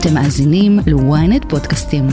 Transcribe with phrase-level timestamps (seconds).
[0.00, 2.06] אתם מאזינים ל-ynet פודקאסטים.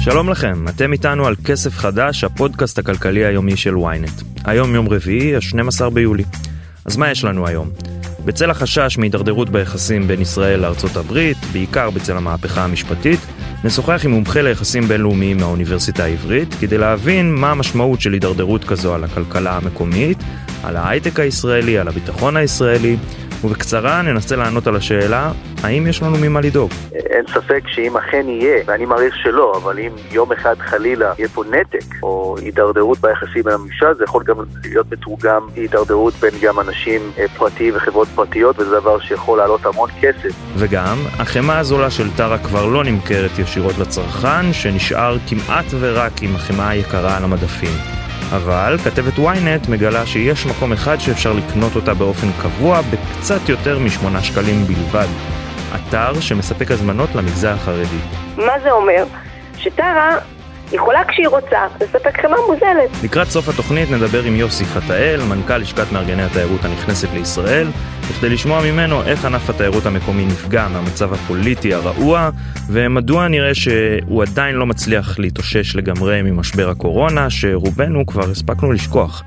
[0.00, 4.24] שלום לכם, אתם איתנו על כסף חדש, הפודקאסט הכלכלי היומי של ynet.
[4.44, 6.24] היום יום רביעי, ה-12 ביולי.
[6.84, 7.70] אז מה יש לנו היום?
[8.24, 13.20] בצל החשש מהידרדרות ביחסים בין ישראל לארצות הברית, בעיקר בצל המהפכה המשפטית,
[13.64, 19.04] נשוחח עם מומחה ליחסים בינלאומיים מהאוניברסיטה העברית, כדי להבין מה המשמעות של הידרדרות כזו על
[19.04, 20.18] הכלכלה המקומית,
[20.62, 22.96] על ההייטק הישראלי, על הביטחון הישראלי,
[23.44, 25.32] ובקצרה ננסה לענות על השאלה,
[25.62, 26.70] האם יש לנו ממה לדאוג?
[26.92, 31.44] אין ספק שאם אכן יהיה, ואני מעריך שלא, אבל אם יום אחד חלילה יהיה פה
[31.50, 37.00] נתק או הידרדרות ביחסים בין הממשל, זה יכול גם להיות מתורגם הידרדרות בין גם אנשים
[37.18, 40.30] אה, פרטיים וחברות פרטיות, וזה דבר שיכול לעלות המון כסף.
[40.56, 46.68] וגם, החמאה הזולה של טרה כבר לא נמכרת ישירות לצרכן, שנשאר כמעט ורק עם החמאה
[46.68, 48.01] היקרה על המדפים.
[48.36, 54.22] אבל כתבת ynet מגלה שיש מקום אחד שאפשר לקנות אותה באופן קבוע בקצת יותר משמונה
[54.22, 55.06] שקלים בלבד.
[55.74, 57.98] אתר שמספק הזמנות למגזר החרדי.
[58.36, 59.04] מה זה אומר?
[59.56, 60.18] שטרה
[60.72, 63.04] יכולה כשהיא רוצה לספק חמאה מוזלת.
[63.04, 67.66] לקראת סוף התוכנית נדבר עם יוסי פתאל, מנכ"ל לשכת מארגני התיירות הנכנסת לישראל,
[68.10, 72.30] בכדי לשמוע ממנו איך ענף התיירות המקומי נפגע מהמצב הפוליטי הרעוע,
[72.68, 79.22] ומדוע נראה שהוא עדיין לא מצליח להתאושש לגמרי ממשבר הקורונה, שרובנו כבר הספקנו לשכוח.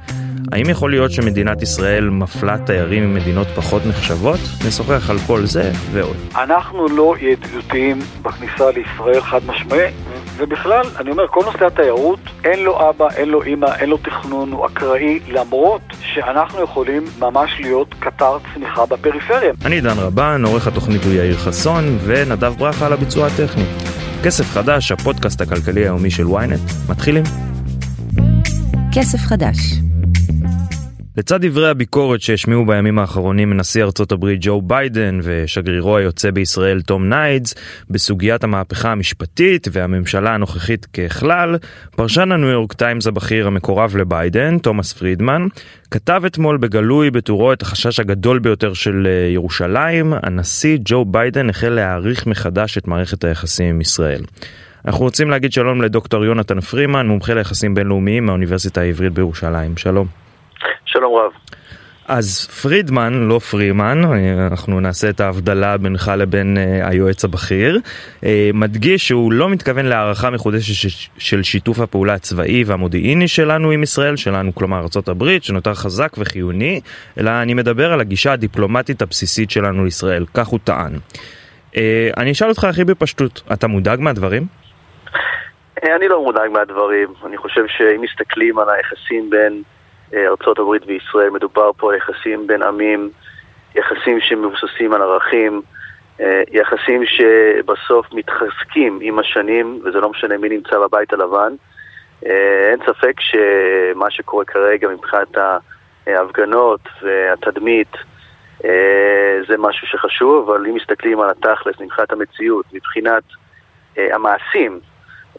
[0.55, 4.39] האם יכול להיות שמדינת ישראל מפלה תיירים ממדינות פחות נחשבות?
[4.67, 6.15] נשוחח על כל זה ועוד.
[6.35, 9.91] אנחנו לא ידידותיים בכניסה לישראל חד משמעי,
[10.37, 14.51] ובכלל, אני אומר, כל נושא התיירות, אין לו אבא, אין לו אימא, אין לו תכנון,
[14.51, 19.53] הוא אקראי, למרות שאנחנו יכולים ממש להיות קטר צמיחה בפריפריה.
[19.65, 23.65] אני דן רבן, עורך התוכנית הוא יאיר חסון, ונדב ברכה על הביצוע הטכני.
[24.23, 27.23] כסף חדש, הפודקאסט הכלכלי היומי של ynet, מתחילים.
[28.91, 29.57] כסף חדש
[31.17, 37.09] לצד דברי הביקורת שהשמיעו בימים האחרונים מנשיא ארצות הברית ג'ו ביידן ושגרירו היוצא בישראל תום
[37.09, 37.55] ניידס
[37.89, 41.57] בסוגיית המהפכה המשפטית והממשלה הנוכחית ככלל,
[41.95, 45.47] פרשן הניו יורק טיימס הבכיר המקורב לביידן, תומאס פרידמן,
[45.91, 51.69] כתב אתמול בגלוי בטורו את החשש הגדול ביותר של אה, ירושלים, הנשיא ג'ו ביידן החל
[51.69, 54.21] להעריך מחדש את מערכת היחסים עם ישראל.
[54.85, 59.77] אנחנו רוצים להגיד שלום לדוקטור יונתן פרימן, מומחה ליחסים בינלאומיים מהאוניברסיטה העברית בירושלים.
[59.77, 60.24] שלום.
[60.85, 61.31] שלום רב.
[62.07, 64.01] אז פרידמן, לא פרימן,
[64.51, 67.79] אנחנו נעשה את ההבדלה בינך לבין uh, היועץ הבכיר,
[68.21, 74.15] uh, מדגיש שהוא לא מתכוון להערכה מחודשת של שיתוף הפעולה הצבאי והמודיעיני שלנו עם ישראל,
[74.15, 76.81] שלנו כלומר ארה"ב, שנותר חזק וחיוני,
[77.19, 80.93] אלא אני מדבר על הגישה הדיפלומטית הבסיסית שלנו לישראל, כך הוא טען.
[82.17, 84.43] אני אשאל אותך הכי בפשטות, אתה מודאג מהדברים?
[85.83, 89.74] אני לא מודאג מהדברים, אני חושב שאם מסתכלים על היחסים בין אה,
[90.13, 93.09] ארצות הברית וישראל, מדובר פה על יחסים בין עמים,
[93.75, 95.61] יחסים שמבוססים על ערכים,
[96.21, 101.53] אה, יחסים שבסוף מתחזקים עם השנים, וזה לא משנה מי נמצא בבית הלבן.
[102.25, 105.37] אה, אין ספק שמה שקורה כרגע מבחינת
[106.07, 107.91] ההפגנות והתדמית
[109.47, 113.23] זה משהו שחשוב, אבל אם מסתכלים על התכלס, מבחינת המציאות, מבחינת
[113.97, 114.79] המעשים,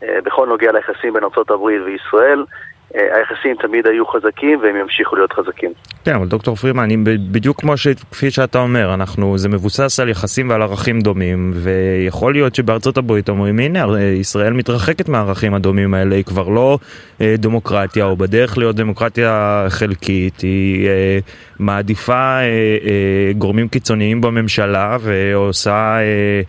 [0.02, 2.46] בכל נוגע ליחסים בין ארה"ב וישראל, אה,
[2.94, 5.72] היחסים תמיד היו חזקים והם ימשיכו להיות חזקים.
[6.04, 7.88] כן, אבל דוקטור פרימן, בדיוק כמו ש...
[8.10, 13.28] כפי שאתה אומר, אנחנו, זה מבוסס על יחסים ועל ערכים דומים, ויכול להיות שבארצות הברית
[13.28, 16.78] אומרים, הנה, ישראל מתרחקת מהערכים הדומים האלה, היא כבר לא
[17.20, 21.18] אה, דמוקרטיה, או בדרך להיות דמוקרטיה חלקית, היא אה,
[21.58, 26.40] מעדיפה אה, אה, גורמים קיצוניים בממשלה, ועושה אה, אה,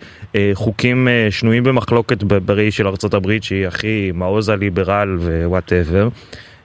[0.54, 6.08] חוקים אה, שנויים במחלוקת בראי של הברית, שהיא הכי מעוז ה liberal ו whatever.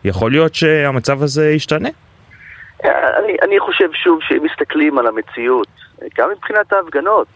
[0.05, 1.89] יכול להיות שהמצב הזה ישתנה?
[2.83, 5.67] אני, אני חושב שוב שאם מסתכלים על המציאות,
[6.17, 7.27] גם מבחינת ההפגנות,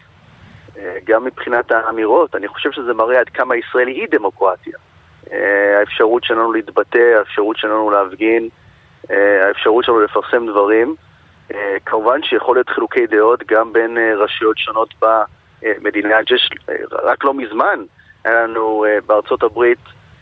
[1.06, 4.78] גם מבחינת האמירות, אני חושב שזה מראה עד כמה ישראל היא דמוקרטיה.
[5.78, 8.48] האפשרות שלנו להתבטא, האפשרות שלנו להפגין,
[9.10, 10.94] האפשרות שלנו לפרסם דברים.
[11.86, 14.94] כמובן שיכול להיות חילוקי דעות גם בין רשויות שונות
[15.62, 16.16] במדינה.
[16.92, 17.84] רק לא מזמן
[18.24, 19.78] היה לנו בארצות הברית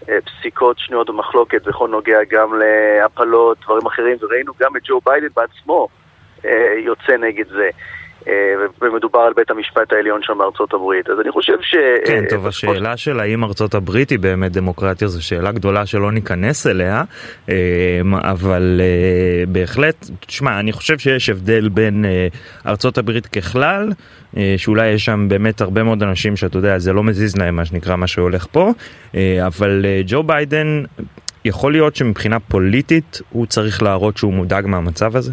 [0.09, 5.29] אה, פסיקות שנויות במחלוקת בכל נוגע גם להפלות, דברים אחרים, וראינו גם את ג'ו ביידן
[5.37, 5.89] בעצמו
[6.45, 7.71] אה, יוצא נגד זה.
[8.29, 8.33] אה,
[8.83, 11.11] ומדובר על בית המשפט העליון שם בארצות הברית.
[11.11, 11.75] אז אני חושב ש...
[12.07, 16.67] כן, טוב, השאלה של האם ארצות הברית היא באמת דמוקרטיה זו שאלה גדולה שלא ניכנס
[16.67, 17.03] אליה,
[18.23, 18.81] אבל
[19.49, 22.05] בהחלט, תשמע, אני חושב שיש הבדל בין
[22.67, 23.93] ארצות הברית ככלל,
[24.57, 27.97] שאולי יש שם באמת הרבה מאוד אנשים שאתה יודע, זה לא מזיז להם מה שנקרא
[27.97, 28.73] מה שהולך פה,
[29.47, 30.83] אבל ג'ו ביידן,
[31.45, 35.33] יכול להיות שמבחינה פוליטית הוא צריך להראות שהוא מודאג מהמצב הזה?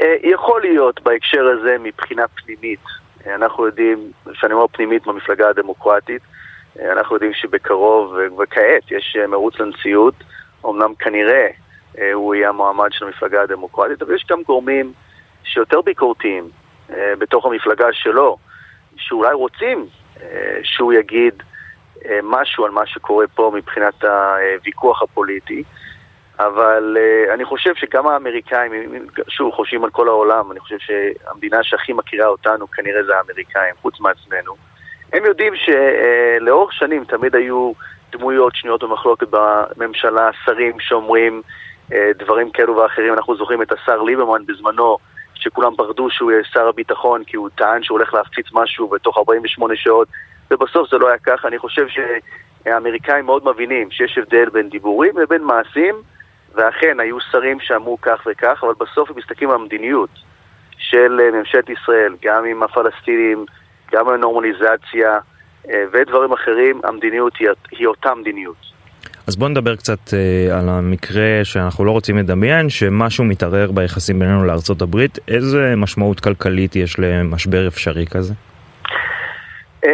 [0.00, 2.80] אה, יכול להיות בהקשר הזה מבחינה פנימית.
[3.26, 6.22] אה, אנחנו יודעים, כשאני אומר פנימית במפלגה הדמוקרטית,
[6.80, 10.14] אה, אנחנו יודעים שבקרוב וכעת יש מרוץ לנשיאות,
[10.66, 11.48] אמנם כנראה
[12.12, 14.92] הוא יהיה המועמד של המפלגה הדמוקרטית, אבל יש גם גורמים
[15.44, 16.48] שיותר ביקורתיים
[17.18, 18.36] בתוך המפלגה שלו,
[18.96, 19.86] שאולי רוצים
[20.62, 21.42] שהוא יגיד
[22.22, 25.62] משהו על מה שקורה פה מבחינת הוויכוח הפוליטי.
[26.38, 28.72] אבל uh, אני חושב שגם האמריקאים,
[29.28, 34.00] שוב, חושבים על כל העולם, אני חושב שהמדינה שהכי מכירה אותנו כנראה זה האמריקאים, חוץ
[34.00, 34.54] מעצמנו.
[35.12, 37.72] הם יודעים שלאורך uh, שנים תמיד היו
[38.12, 41.42] דמויות שנויות במחלוקת בממשלה, שרים שאומרים
[41.90, 43.12] uh, דברים כאלו ואחרים.
[43.12, 44.98] אנחנו זוכרים את השר ליברמן בזמנו,
[45.34, 49.76] שכולם פחדו שהוא יהיה שר הביטחון, כי הוא טען שהוא הולך להפציץ משהו בתוך 48
[49.76, 50.08] שעות,
[50.50, 51.48] ובסוף זה לא היה ככה.
[51.48, 55.94] אני חושב שהאמריקאים מאוד מבינים שיש הבדל בין דיבורים לבין מעשים.
[56.54, 60.10] ואכן היו שרים שאמרו כך וכך, אבל בסוף הם מסתכלים על המדיניות
[60.78, 63.44] של אה, ממשלת ישראל, גם עם הפלסטינים,
[63.92, 65.18] גם עם הנורמליזציה
[65.68, 68.74] אה, ודברים אחרים, המדיניות היא, היא אותה מדיניות.
[69.26, 74.44] אז בואו נדבר קצת uh, על המקרה שאנחנו לא רוצים לדמיין, שמשהו מתערער ביחסים בינינו
[74.44, 75.18] לארצות הברית.
[75.28, 78.34] איזה משמעות כלכלית יש למשבר אפשרי כזה?
[79.84, 79.88] Uh,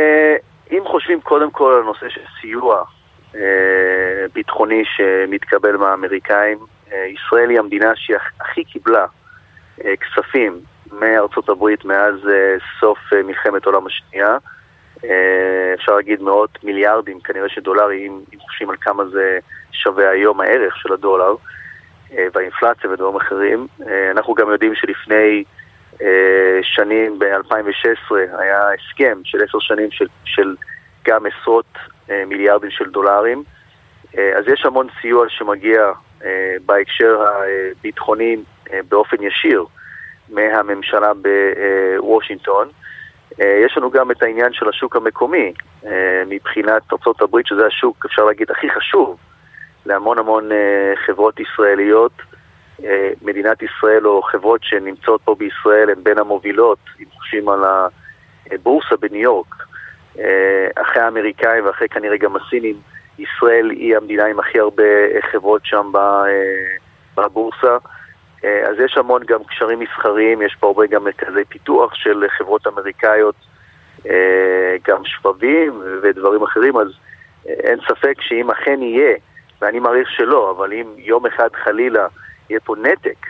[0.70, 2.82] אם חושבים קודם כל על נושא של סיוע אה,
[4.32, 6.58] ביטחוני שמתקבל מהאמריקאים.
[6.92, 9.06] אה, ישראל היא המדינה שהכי קיבלה
[9.84, 10.60] אה, כספים
[10.92, 12.14] מארצות הברית מאז
[12.80, 14.36] סוף מלחמת העולם השנייה.
[15.74, 19.38] אפשר להגיד מאות מיליארדים, כנראה שדולרים, אם חושבים על כמה זה
[19.72, 21.34] שווה היום הערך של הדולר
[22.34, 23.66] והאינפלציה ודברים אחרים.
[24.10, 25.44] אנחנו גם יודעים שלפני
[26.62, 30.54] שנים, ב-2016, היה הסכם של עשר שנים של, של
[31.04, 33.42] גם עשרות אה, מיליארדים של דולרים.
[34.18, 35.92] אה, אז יש המון סיוע שמגיע
[36.24, 38.36] אה, בהקשר הביטחוני
[38.88, 39.64] באופן ישיר
[40.28, 41.12] מהממשלה
[42.00, 42.68] בוושינגטון.
[43.38, 45.52] יש לנו גם את העניין של השוק המקומי
[46.26, 49.16] מבחינת ארה"ב, שזה השוק, אפשר להגיד, הכי חשוב
[49.86, 50.50] להמון המון
[51.06, 52.12] חברות ישראליות.
[53.22, 57.60] מדינת ישראל או חברות שנמצאות פה בישראל הן בין המובילות, אם חושבים על
[58.50, 59.69] הבורסה בניו יורק, אה,
[60.74, 62.76] אחרי האמריקאים ואחרי כנראה גם הסינים,
[63.18, 64.82] ישראל היא המדינה עם הכי הרבה
[65.32, 66.26] חברות שם אה,
[67.16, 67.76] בבורסה.
[68.44, 72.66] אה, אז יש המון גם קשרים מסחריים, יש פה הרבה גם מרכזי פיתוח של חברות
[72.66, 73.34] אמריקאיות,
[74.88, 76.88] גם שבבים ודברים אחרים, אז
[77.46, 79.16] אין ספק שאם אכן יהיה,
[79.60, 82.06] ואני מעריך שלא, אבל אם יום אחד חלילה
[82.50, 83.26] יהיה פה נתק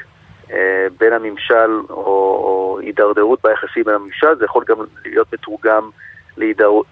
[0.99, 5.91] בין הממשל או הידרדרות ביחסים בין הממשל, זה יכול גם להיות מתורגם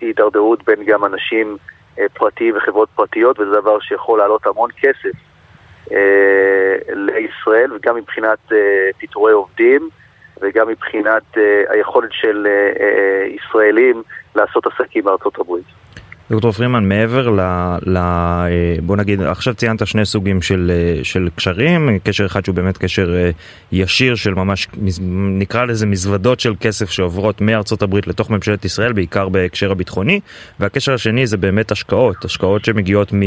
[0.00, 1.56] להידרדרות בין גם אנשים
[1.98, 5.18] אה, פרטיים וחברות פרטיות, וזה דבר שיכול לעלות המון כסף
[5.92, 8.58] אה, לישראל, וגם מבחינת אה,
[8.98, 9.88] פיטורי עובדים,
[10.40, 11.22] וגם מבחינת
[11.68, 12.46] היכולת של
[13.26, 14.02] ישראלים
[14.34, 15.64] לעשות עסקים בארצות הברית.
[16.30, 17.40] דוקטור פרימן, מעבר ל,
[17.86, 17.96] ל...
[17.96, 22.78] אה, בוא נגיד, עכשיו ציינת שני סוגים של, אה, של קשרים, קשר אחד שהוא באמת
[22.78, 23.30] קשר אה,
[23.72, 24.68] ישיר של ממש,
[25.38, 30.20] נקרא לזה מזוודות של כסף שעוברות מארצות הברית לתוך ממשלת ישראל, בעיקר בהקשר הביטחוני,
[30.60, 33.22] והקשר השני זה באמת השקעות, השקעות שמגיעות מ,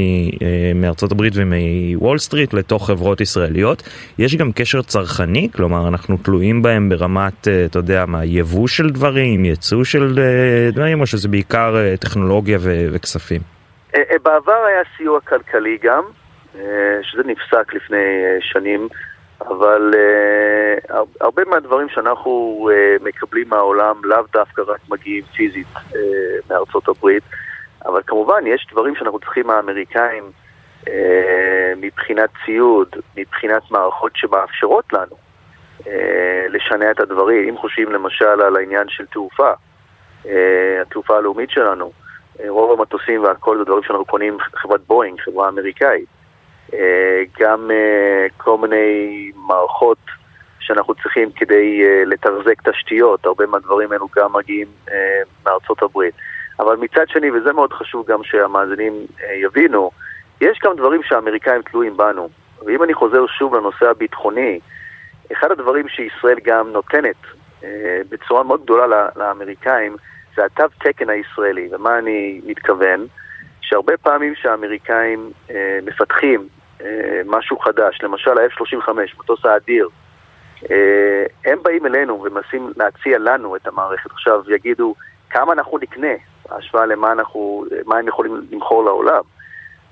[0.75, 3.83] מארצות הברית ומוול סטריט לתוך חברות ישראליות.
[4.19, 9.45] יש גם קשר צרכני, כלומר אנחנו תלויים בהם ברמת, אתה יודע מה, יבוא של דברים,
[9.45, 10.19] ייצוא של
[10.73, 12.90] דברים, או שזה בעיקר טכנולוגיה ו...
[12.93, 13.41] וכספים?
[13.95, 16.03] אה, אה, בעבר היה סיוע כלכלי גם,
[16.55, 18.87] אה, שזה נפסק לפני שנים,
[19.41, 19.93] אבל
[21.21, 22.69] הרבה מהדברים שאנחנו
[23.03, 25.67] מקבלים מהעולם לאו דווקא רק מגיעים פיזית
[26.49, 27.23] מארצות הברית,
[27.85, 30.31] אבל כמובן יש דברים שאנחנו צריכים מהאמריקאים
[31.77, 35.15] מבחינת ציוד, מבחינת מערכות שמאפשרות לנו
[36.49, 37.49] לשנע את הדברים.
[37.49, 39.51] אם חושבים למשל על העניין של תעופה,
[40.81, 41.91] התעופה הלאומית שלנו,
[42.47, 46.07] רוב המטוסים והכל זה דברים שאנחנו קונים חברת בואינג, חברה אמריקאית.
[46.73, 49.97] אה, גם אה, כל מיני מערכות
[50.59, 54.67] שאנחנו צריכים כדי אה, לתחזק תשתיות, הרבה מהדברים האלו גם מגיעים
[55.45, 56.15] מארצות הברית.
[56.59, 58.93] אבל מצד שני, וזה מאוד חשוב גם שהמאזינים
[59.41, 59.91] יבינו,
[60.41, 62.29] יש גם דברים שהאמריקאים תלויים בנו.
[62.65, 64.59] ואם אני חוזר שוב לנושא הביטחוני,
[65.33, 67.15] אחד הדברים שישראל גם נותנת
[68.09, 69.95] בצורה מאוד גדולה לאמריקאים
[70.41, 71.69] זה התו תקן הישראלי.
[71.71, 73.05] ומה אני מתכוון?
[73.61, 75.31] שהרבה פעמים שהאמריקאים
[75.85, 76.47] מפתחים
[77.25, 79.89] משהו חדש, למשל ה-F-35, מטוס האדיר,
[81.45, 84.11] הם באים אלינו ומנסים להציע לנו את המערכת.
[84.11, 84.95] עכשיו יגידו,
[85.29, 86.13] כמה אנחנו נקנה,
[86.49, 89.21] בהשוואה למה אנחנו, מה הם יכולים למכור לעולם.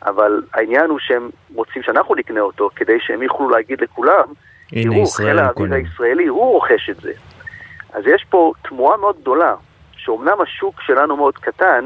[0.05, 4.25] אבל העניין הוא שהם רוצים שאנחנו נקנה אותו, כדי שהם יוכלו להגיד לכולם,
[4.67, 7.11] תראו, חיל האוויר הישראלי, הוא רוכש את זה.
[7.93, 9.55] אז יש פה תמורה מאוד גדולה,
[10.09, 11.85] שאומנם השוק שלנו מאוד קטן,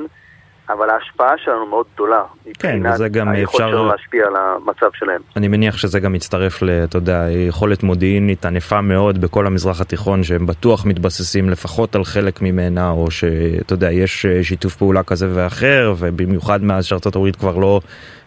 [0.70, 2.24] אבל ההשפעה שלנו מאוד גדולה.
[2.60, 3.40] כן, וזה גם אפשר...
[3.40, 5.22] היכולת שלנו להשפיע על המצב שלהם.
[5.36, 6.70] אני מניח שזה גם מצטרף ל...
[6.84, 12.42] אתה יודע, יכולת מודיעינית ענפה מאוד בכל המזרח התיכון, שהם בטוח מתבססים לפחות על חלק
[12.42, 17.80] ממנה, או שאתה יודע, יש שיתוף פעולה כזה ואחר, ובמיוחד מאז שארצות הברית כבר לא...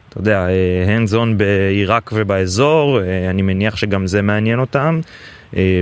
[0.08, 0.46] אתה יודע,
[0.86, 3.00] hands on בעיראק ובאזור,
[3.30, 5.00] אני מניח שגם זה מעניין אותם.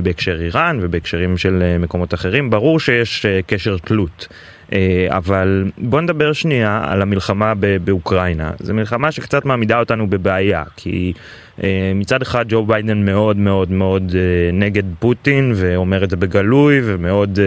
[0.03, 4.29] בהקשר איראן ובהקשרים של מקומות אחרים, ברור שיש קשר תלות.
[5.09, 7.53] אבל בוא נדבר שנייה על המלחמה
[7.85, 8.51] באוקראינה.
[8.59, 11.13] זו מלחמה שקצת מעמידה אותנו בבעיה, כי
[11.95, 14.13] מצד אחד ג'ו ביידן מאוד מאוד מאוד
[14.53, 17.39] נגד פוטין ואומר את זה בגלוי ומאוד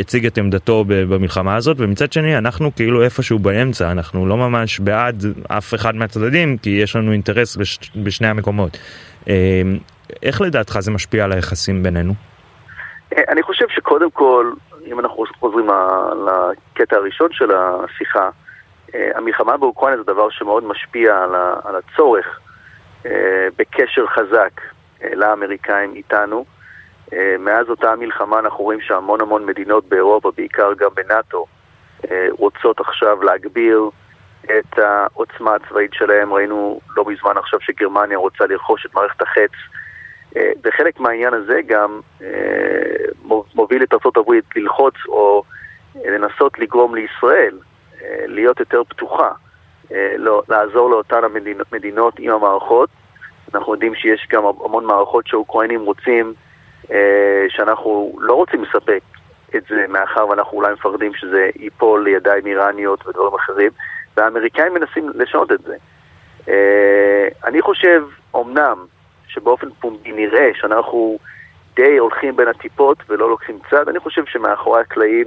[0.00, 5.24] הציג את עמדתו במלחמה הזאת, ומצד שני אנחנו כאילו איפשהו באמצע, אנחנו לא ממש בעד
[5.48, 7.56] אף אחד מהצדדים, כי יש לנו אינטרס
[7.96, 8.78] בשני המקומות.
[10.22, 12.12] איך לדעתך זה משפיע על היחסים בינינו?
[13.28, 14.52] אני חושב שקודם כל,
[14.86, 15.68] אם אנחנו חוזרים
[16.26, 18.30] לקטע הראשון של השיחה,
[18.94, 21.22] המלחמה באוקראינה זה דבר שמאוד משפיע
[21.64, 22.40] על הצורך
[23.58, 24.60] בקשר חזק
[25.14, 26.44] לאמריקאים איתנו.
[27.38, 31.46] מאז אותה מלחמה אנחנו רואים שהמון המון מדינות באירופה, בעיקר גם בנאט"ו,
[32.30, 33.90] רוצות עכשיו להגביר
[34.44, 36.32] את העוצמה הצבאית שלהם.
[36.32, 39.50] ראינו לא מזמן עכשיו שגרמניה רוצה לרכוש את מערכת החץ.
[40.36, 42.00] וחלק מהעניין הזה גם
[43.54, 45.42] מוביל את ארה"ב ללחוץ או
[45.94, 47.58] לנסות לגרום לישראל
[48.26, 49.30] להיות יותר פתוחה,
[50.16, 52.90] לא, לעזור לאותן המדינות עם המערכות.
[53.54, 56.34] אנחנו יודעים שיש גם המון מערכות שהאוקראינים רוצים,
[57.48, 59.00] שאנחנו לא רוצים לספק
[59.56, 63.70] את זה מאחר ואנחנו אולי מפחדים שזה ייפול לידיים איראניות ודברים אחרים,
[64.16, 65.76] והאמריקאים מנסים לשנות את זה.
[67.44, 68.04] אני חושב,
[68.36, 68.86] אמנם,
[69.34, 71.18] שבאופן פומבי נראה שאנחנו
[71.76, 75.26] די הולכים בין הטיפות ולא לוקחים צד, אני חושב שמאחורי הקלעים,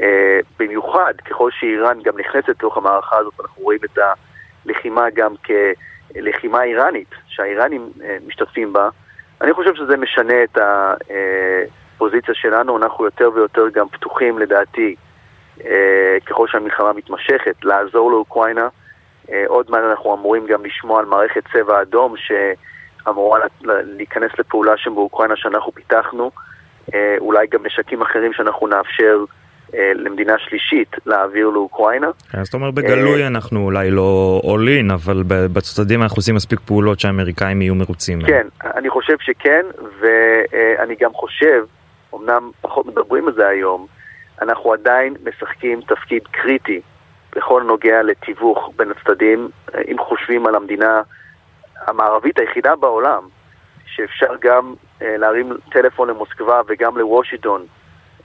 [0.00, 3.98] אה, במיוחד ככל שאיראן גם נכנסת לתוך המערכה הזאת, אנחנו רואים את
[4.66, 8.88] הלחימה גם כלחימה איראנית, שהאיראנים אה, משתתפים בה,
[9.40, 14.94] אני חושב שזה משנה את הפוזיציה שלנו, אנחנו יותר ויותר גם פתוחים לדעתי,
[15.64, 18.68] אה, ככל שהמלחמה מתמשכת, לעזור לאוקראינה.
[19.30, 22.32] אה, עוד מעט אנחנו אמורים גם לשמוע על מערכת צבע אדום, ש...
[23.08, 26.30] אמורה להיכנס לפעולה שם באוקראינה שאנחנו פיתחנו,
[27.18, 29.24] אולי גם נשקים אחרים שאנחנו נאפשר
[29.94, 32.10] למדינה שלישית להעביר לאוקראינה.
[32.32, 37.62] כן, זאת אומרת בגלוי אנחנו אולי לא עולין, אבל בצדדים אנחנו עושים מספיק פעולות שהאמריקאים
[37.62, 38.20] יהיו מרוצים.
[38.26, 39.66] כן, אני חושב שכן,
[40.00, 41.64] ואני גם חושב,
[42.14, 43.86] אמנם פחות מדברים על זה היום,
[44.42, 46.80] אנחנו עדיין משחקים תפקיד קריטי
[47.36, 49.48] בכל נוגע לתיווך בין הצדדים,
[49.90, 51.02] אם חושבים על המדינה
[51.86, 53.28] המערבית היחידה בעולם,
[53.86, 57.66] שאפשר גם אה, להרים טלפון למוסקבה וגם לוושינגטון.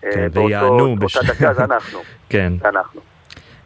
[0.04, 0.96] אה, כן, ויענו.
[0.96, 1.18] באותה בש...
[1.18, 2.00] דקה, זה אנחנו.
[2.30, 2.54] כן.
[2.62, 3.02] זה אנחנו.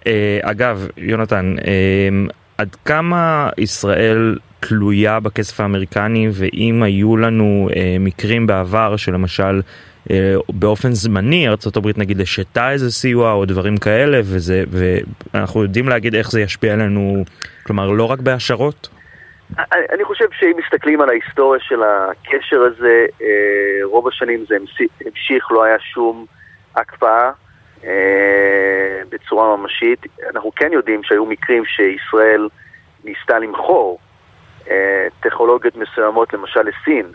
[0.08, 8.48] אה, אגב, יונתן, אה, עד כמה ישראל תלויה בכסף האמריקני, ואם היו לנו אה, מקרים
[8.48, 9.62] בעבר שלמשל
[10.12, 16.16] אה, באופן זמני ארה"ב נגיד השתה איזה סיוע או דברים כאלה, וזה, ואנחנו יודעים להגיד
[16.16, 17.24] איך זה ישפיע עלינו,
[17.64, 18.90] כלומר לא רק בהשערות?
[19.94, 23.28] אני חושב שאם מסתכלים על ההיסטוריה של הקשר הזה, אה,
[23.84, 24.56] רוב השנים זה
[25.06, 26.26] המשיך, לא היה שום
[26.76, 27.32] הקפאה
[27.84, 30.00] אה, בצורה ממשית.
[30.30, 32.50] אנחנו כן יודעים שהיו מקרים שישראל
[33.04, 34.00] ניסתה למכור
[34.70, 37.06] אה, טכנולוגיות מסוימות, למשל לסין,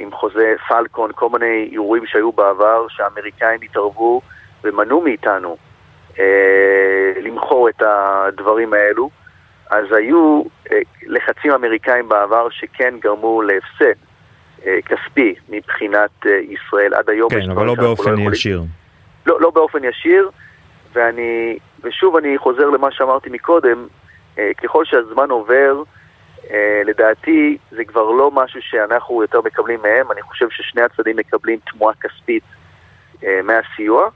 [0.00, 4.20] עם חוזה פלקון, כל מיני אירועים שהיו בעבר, שהאמריקאים התערבו
[4.64, 5.56] ומנעו מאיתנו
[7.22, 9.21] למכור את הדברים האלו.
[9.72, 13.98] אז היו אה, לחצים אמריקאים בעבר שכן גרמו להפסד
[14.66, 17.30] אה, כספי מבחינת אה, ישראל עד היום.
[17.30, 18.62] כן, אבל לא באופן לא ישיר.
[19.26, 20.30] לא, לא באופן ישיר,
[20.92, 23.86] ואני, ושוב אני חוזר למה שאמרתי מקודם,
[24.62, 25.82] ככל שהזמן עובר,
[26.84, 31.92] לדעתי זה כבר לא משהו שאנחנו יותר מקבלים מהם, אני חושב ששני הצדדים מקבלים תמורה
[32.00, 32.42] כספית
[33.44, 34.08] מהסיוע.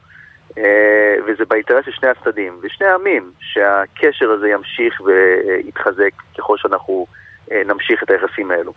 [0.59, 7.07] אה, וזה באינטרס של שני הצדדים, ושני העמים, שהקשר הזה ימשיך ויתחזק ככל שאנחנו
[7.53, 8.73] אה, נמשיך את היחסים האלו.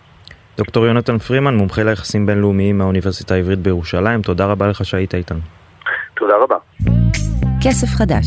[0.57, 5.39] דוקטור יונתן פרימן, מומחה ליחסים בינלאומיים מהאוניברסיטה העברית בירושלים, תודה רבה לך שהיית איתנו.
[6.15, 6.57] תודה רבה.
[7.63, 8.25] כסף חדש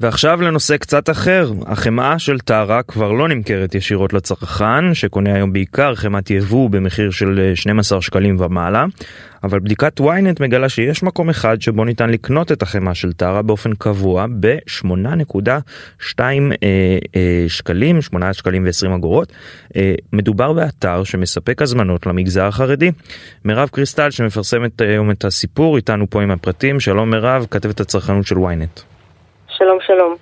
[0.00, 5.94] ועכשיו לנושא קצת אחר, החמאה של טרה כבר לא נמכרת ישירות לצרכן, שקונה היום בעיקר
[5.94, 8.84] חמת יבוא במחיר של 12 שקלים ומעלה,
[9.44, 13.74] אבל בדיקת ynet מגלה שיש מקום אחד שבו ניתן לקנות את החמאה של טרה באופן
[13.74, 16.24] קבוע ב-8.2 אה,
[17.16, 19.32] אה, שקלים, 8 שקלים ו-20 אגורות.
[19.76, 22.90] אה, מדובר באתר שמספק הזמנות למגזר החרדי.
[23.44, 26.80] מירב קריסטל שמפרסמת היום את הסיפור, איתנו פה עם הפרטים.
[26.80, 28.95] שלום מירב, כתבת הצרכנות של ynet.
[29.58, 30.14] שלום שלום.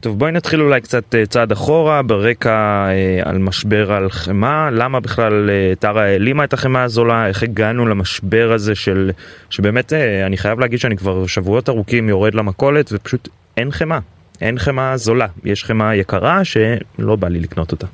[0.00, 2.50] טוב בואי נתחיל אולי קצת אה, צעד אחורה ברקע
[2.88, 7.86] אה, על משבר על חמאה למה בכלל אה, טרה העלימה את החמאה הזולה איך הגענו
[7.86, 9.10] למשבר הזה של
[9.50, 13.98] שבאמת אה, אני חייב להגיד שאני כבר שבועות ארוכים יורד למכולת ופשוט אין חמאה
[14.40, 17.86] אין חמאה זולה יש חמאה יקרה שלא בא לי לקנות אותה.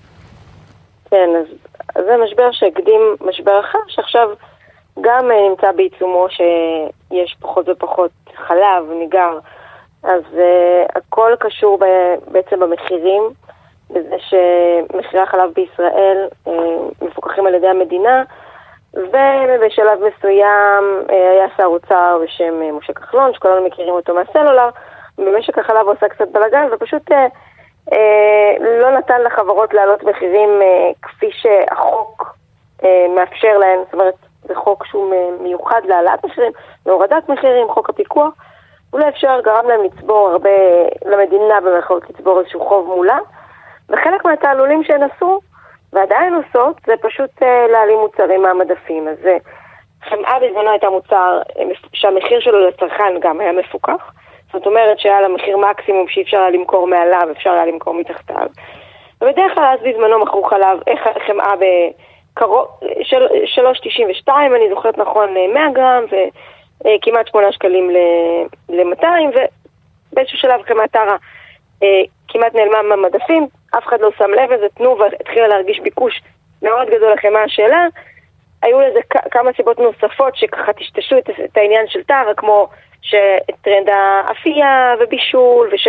[1.10, 1.46] כן, אז
[1.94, 4.28] אז זה משבר שהקדים משבר אחר, שעכשיו
[5.00, 9.38] גם אה, נמצא בעיצומו שיש פחות ופחות חלב, ניגר.
[10.04, 11.84] אז uh, הכל קשור ב,
[12.28, 13.30] בעצם במחירים,
[13.90, 16.50] בזה שמחירי החלב בישראל uh,
[17.02, 18.22] מפוקחים על ידי המדינה,
[18.94, 24.68] ובשלב מסוים uh, היה שר אוצר בשם uh, משה כחלון, שכולנו מכירים אותו מהסלולר,
[25.18, 27.14] במשק החלב הוא עשה קצת בלאגן ופשוט uh,
[27.90, 32.36] uh, לא נתן לחברות להעלות מחירים uh, כפי שהחוק
[32.82, 36.52] uh, מאפשר להן, זאת אומרת, זה חוק שהוא מיוחד להעלאת מחירים,
[36.86, 38.32] להורדת מחירים, חוק הפיקוח.
[38.94, 40.50] אולי אפשר גרם להם לצבור הרבה,
[41.04, 43.18] למדינה במירכאות לצבור איזשהו חוב מולה,
[43.88, 45.40] וחלק מהתעלולים שהן עשו,
[45.92, 49.08] ועדיין עושות, זה פשוט uh, להעלים מוצרים מהמדפים.
[49.08, 49.18] אז
[50.04, 51.60] חמאה בזמנו הייתה מוצר uh,
[51.92, 54.12] שהמחיר שלו לצרכן גם היה מפוקח.
[54.52, 58.46] זאת אומרת שהיה לה מחיר מקסימום שאי אפשר היה למכור מעליו, אפשר היה למכור מתחתיו.
[59.20, 62.66] ובדרך כלל אז בזמנו מכרו חלב, איך חמאה בקרוב,
[64.26, 66.16] 3.92, אני זוכרת נכון, 100 גרם, ו...
[66.86, 67.90] אה, כמעט 8 שקלים
[68.68, 69.06] ל-200,
[70.12, 71.16] ובאיזשהו שלב חמת טרה
[71.82, 73.46] אה, כמעט נעלמה מהמדפים,
[73.78, 76.22] אף אחד לא שם לב לזה, תנובה התחילה להרגיש ביקוש
[76.62, 77.86] מאוד גדול לחמאה שלה.
[78.62, 79.00] היו לזה
[79.30, 82.68] כמה סיבות נוספות שככה טשטשו את, את העניין של טרה, כמו
[83.02, 85.88] שטרנד האפייה ובישול, וש...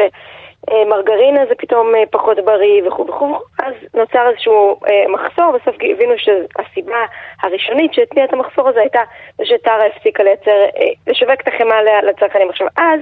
[0.71, 5.75] אה, מרגרינה זה פתאום אה, פחות בריא וכו' וכו', אז נוצר איזשהו אה, מחסור, בסוף
[5.75, 7.05] הבינו שהסיבה
[7.43, 9.01] הראשונית שהתניעה את המחסור הזה הייתה
[9.43, 10.65] שטרה הפסיקה לייצר,
[11.07, 12.49] לשווק את החמאה לצרכנים.
[12.49, 12.99] עכשיו, אז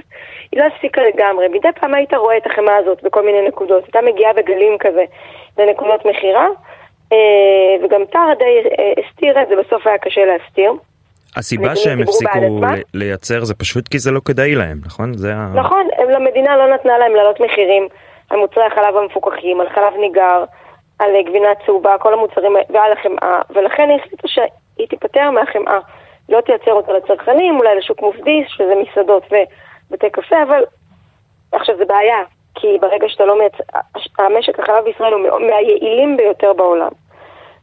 [0.52, 4.00] היא לא הפסיקה לגמרי, מדי פעם היית רואה את החמאה הזאת בכל מיני נקודות, הייתה
[4.02, 5.04] מגיעה בגלים כזה
[5.58, 6.48] לנקודות מכירה,
[7.82, 8.62] וגם טרה די
[8.98, 10.72] הסתירה זה, בסוף היה קשה להסתיר.
[11.36, 12.60] הסיבה שהם הפסיקו
[12.94, 15.14] לייצר זה פשוט כי זה לא כדאי להם, נכון?
[15.14, 17.88] זה נכון, למדינה לא נתנה להם להעלות מחירים
[18.30, 20.44] על מוצרי החלב המפוקחים, על חלב ניגר,
[20.98, 25.78] על גבינה צהובה, כל המוצרים ועל החמאה, ולכן היא החליטה שהיא תיפטר מהחמאה.
[26.28, 29.22] לא תייצר אותה לצרכנים, אולי לשוק מוסדי, שזה מסעדות
[29.90, 30.64] ובתי קפה, אבל
[31.52, 32.18] עכשיו זה בעיה,
[32.54, 33.64] כי ברגע שאתה לא מייצר,
[34.18, 36.90] המשק החלב בישראל הוא מהיעילים ביותר בעולם.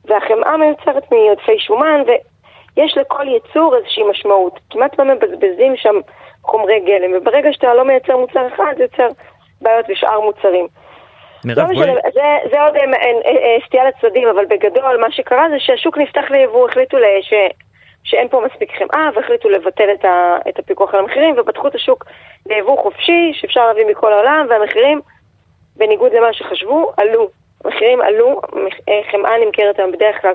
[0.06, 2.02] והחמאה מיוצרת מעודפי שומן,
[2.78, 4.60] יש לכל יצור איזושהי משמעות.
[4.70, 5.96] כמעט לא מבזבזים שם
[6.44, 9.08] חומרי גלם, וברגע שאתה לא מייצר מוצר אחד, זה יוצר
[9.62, 10.68] בעיות בשאר מוצרים.
[11.46, 11.88] מירב, לא בואי...
[12.14, 16.24] זה, זה עוד אה, אה, אה, סטייה לצדדים, אבל בגדול מה שקרה זה שהשוק נפתח
[16.30, 17.34] ליבוא, החליטו ש,
[18.04, 22.06] שאין פה מספיק חמאה, והחליטו לבטל את, ה, את הפיקוח על המחירים, ופתחו את השוק
[22.50, 25.02] ליבוא חופשי, שאפשר להביא מכל העולם, והמחירים,
[25.76, 27.30] בניגוד למה שחשבו, עלו.
[27.66, 28.42] המחירים עלו,
[29.12, 30.34] חמאה נמכרת היום בדרך כלל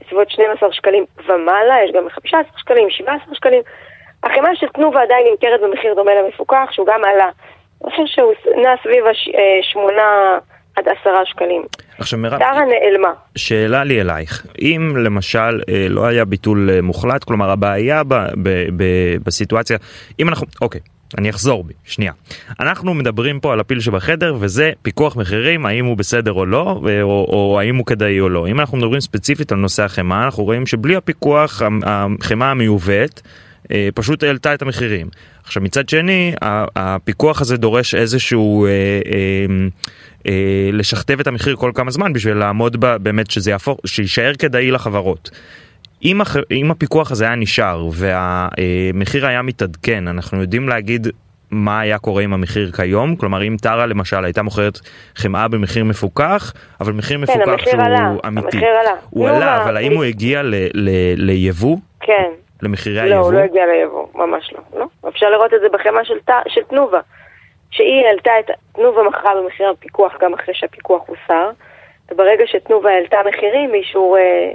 [0.00, 3.62] בסביבות 12 שקלים ומעלה, יש גם 15 שקלים, 17 שקלים.
[4.22, 7.30] החמאה של תנובה עדיין נמכרת במחיר דומה למפוקח, שהוא גם עלה.
[7.84, 8.32] מחיר שהוא
[8.62, 10.38] נע סביב ה-8 אה,
[10.76, 11.62] עד 10 שקלים.
[11.98, 13.12] עכשיו מירב, טרה נעלמה.
[13.36, 18.48] שאלה לי אלייך, אם למשל אה, לא היה ביטול אה, מוחלט, כלומר הבעיה ב, ב,
[18.76, 18.84] ב,
[19.24, 19.78] בסיטואציה,
[20.20, 20.80] אם אנחנו, אוקיי,
[21.18, 22.12] אני אחזור בי, שנייה.
[22.60, 27.02] אנחנו מדברים פה על הפיל שבחדר וזה פיקוח מחירים, האם הוא בסדר או לא, או,
[27.02, 28.48] או, או האם הוא כדאי או לא.
[28.48, 33.20] אם אנחנו מדברים ספציפית על נושא החמאה, אנחנו רואים שבלי הפיקוח, החמאה המיובאת
[33.70, 35.08] אה, פשוט העלתה את המחירים.
[35.44, 36.32] עכשיו מצד שני,
[36.76, 38.66] הפיקוח הזה דורש איזשהו...
[38.66, 39.68] אה, אה,
[40.26, 44.70] אה, לשכתב את המחיר כל כמה זמן בשביל לעמוד בה, באמת שזה יהפוך, שיישאר כדאי
[44.70, 45.30] לחברות.
[46.04, 46.36] אם, הח...
[46.50, 51.06] אם הפיקוח הזה היה נשאר והמחיר היה מתעדכן, אנחנו יודעים להגיד
[51.50, 53.16] מה היה קורה עם המחיר כיום?
[53.16, 54.78] כלומר, אם טרה למשל הייתה מוכרת
[55.16, 58.46] חמאה במחיר מפוקח, אבל מחיר כן, מפוקח המחיר שהוא עלה, אמיתי.
[58.46, 58.94] המחיר עלה.
[59.10, 59.64] הוא עלה, מה?
[59.64, 60.54] אבל האם הוא הגיע ל...
[60.74, 60.90] ל...
[61.16, 61.76] ליבוא?
[62.00, 62.30] כן.
[62.62, 63.24] למחירי לא, היבוא?
[63.24, 64.80] הוא לא הגיע ליבוא, ממש לא.
[64.80, 65.08] לא.
[65.08, 67.00] אפשר לראות את זה בחמאה של, ת- של תנובה.
[67.70, 68.50] שהיא העלתה את...
[68.72, 71.50] תנובה מכרה במחיר הפיקוח גם אחרי שהפיקוח הוסר,
[72.12, 74.52] וברגע שתנובה העלתה מחירים באישור, אה,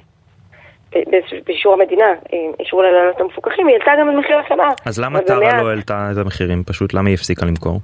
[1.45, 2.13] באישור המדינה,
[2.59, 4.69] אישור ללילות המפוקחים, היא העלתה גם את מחיר החמאה.
[4.85, 6.63] אז למה טרה לא העלתה את המחירים?
[6.63, 7.79] פשוט למה היא הפסיקה למכור?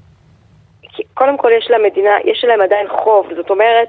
[1.14, 3.88] קודם כל יש למדינה, יש להם עדיין חוב, זאת אומרת,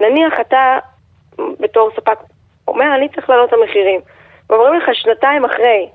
[0.00, 0.78] נניח אתה
[1.60, 2.18] בתור ספק
[2.68, 4.00] אומר, אני צריך להעלות את המחירים.
[4.50, 5.88] ואומרים לך שנתיים אחרי,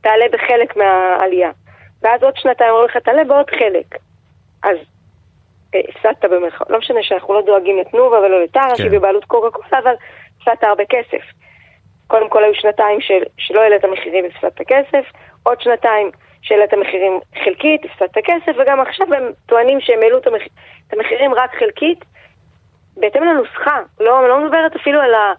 [0.00, 1.50] תעלה בחלק מהעלייה.
[2.02, 3.96] ואז עוד שנתיים אומרים לך, תעלה בעוד חלק.
[4.62, 4.76] אז
[5.74, 6.70] אה, הפסדת במרכאות.
[6.70, 8.76] לא משנה שאנחנו לא דואגים לתנובה ולא לטרה, כן.
[8.76, 9.94] שהיא בבעלות קוקה קולה, אבל
[10.36, 11.22] הפסדת הרבה כסף.
[12.10, 15.04] קודם כל היו שנתיים של, שלא העלית מחירים והפסדת כסף,
[15.42, 16.10] עוד שנתיים
[16.42, 20.42] שהעלית מחירים חלקית, הפסדת כסף, וגם עכשיו הם טוענים שהם העלו את, המח...
[20.88, 22.04] את המחירים רק חלקית,
[22.96, 23.80] בהתאם לנוסחה.
[24.00, 25.32] לא, לא מדברת אפילו על, ה...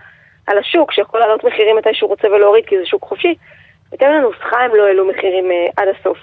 [0.48, 3.36] על השוק, שיכול לעלות מחירים מתי שהוא רוצה ולהוריד, כי זה שוק חופשי.
[3.92, 6.18] בהתאם לנוסחה הם לא העלו מחירים uh, עד הסוף.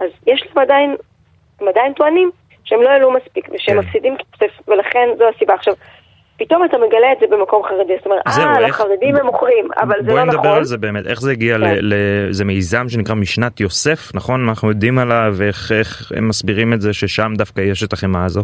[0.00, 0.96] אז יש להם עדיין,
[1.60, 2.30] הם עדיין טוענים
[2.64, 3.86] שהם לא העלו מספיק ושהם כן.
[3.86, 5.54] מפסידים כסף, ולכן זו הסיבה.
[5.54, 5.74] עכשיו,
[6.44, 10.12] פתאום אתה מגלה את זה במקום חרדי, זאת אומרת, אה, לחרדים הם מוכרים, אבל זה
[10.12, 10.26] לא נכון.
[10.26, 11.60] בואי נדבר על זה באמת, איך זה הגיע כן.
[11.80, 14.48] לאיזה מיזם שנקרא משנת יוסף, נכון?
[14.48, 15.72] אנחנו יודעים עליו, ואיך
[16.16, 18.40] הם מסבירים את זה ששם דווקא יש את החמאה הזו?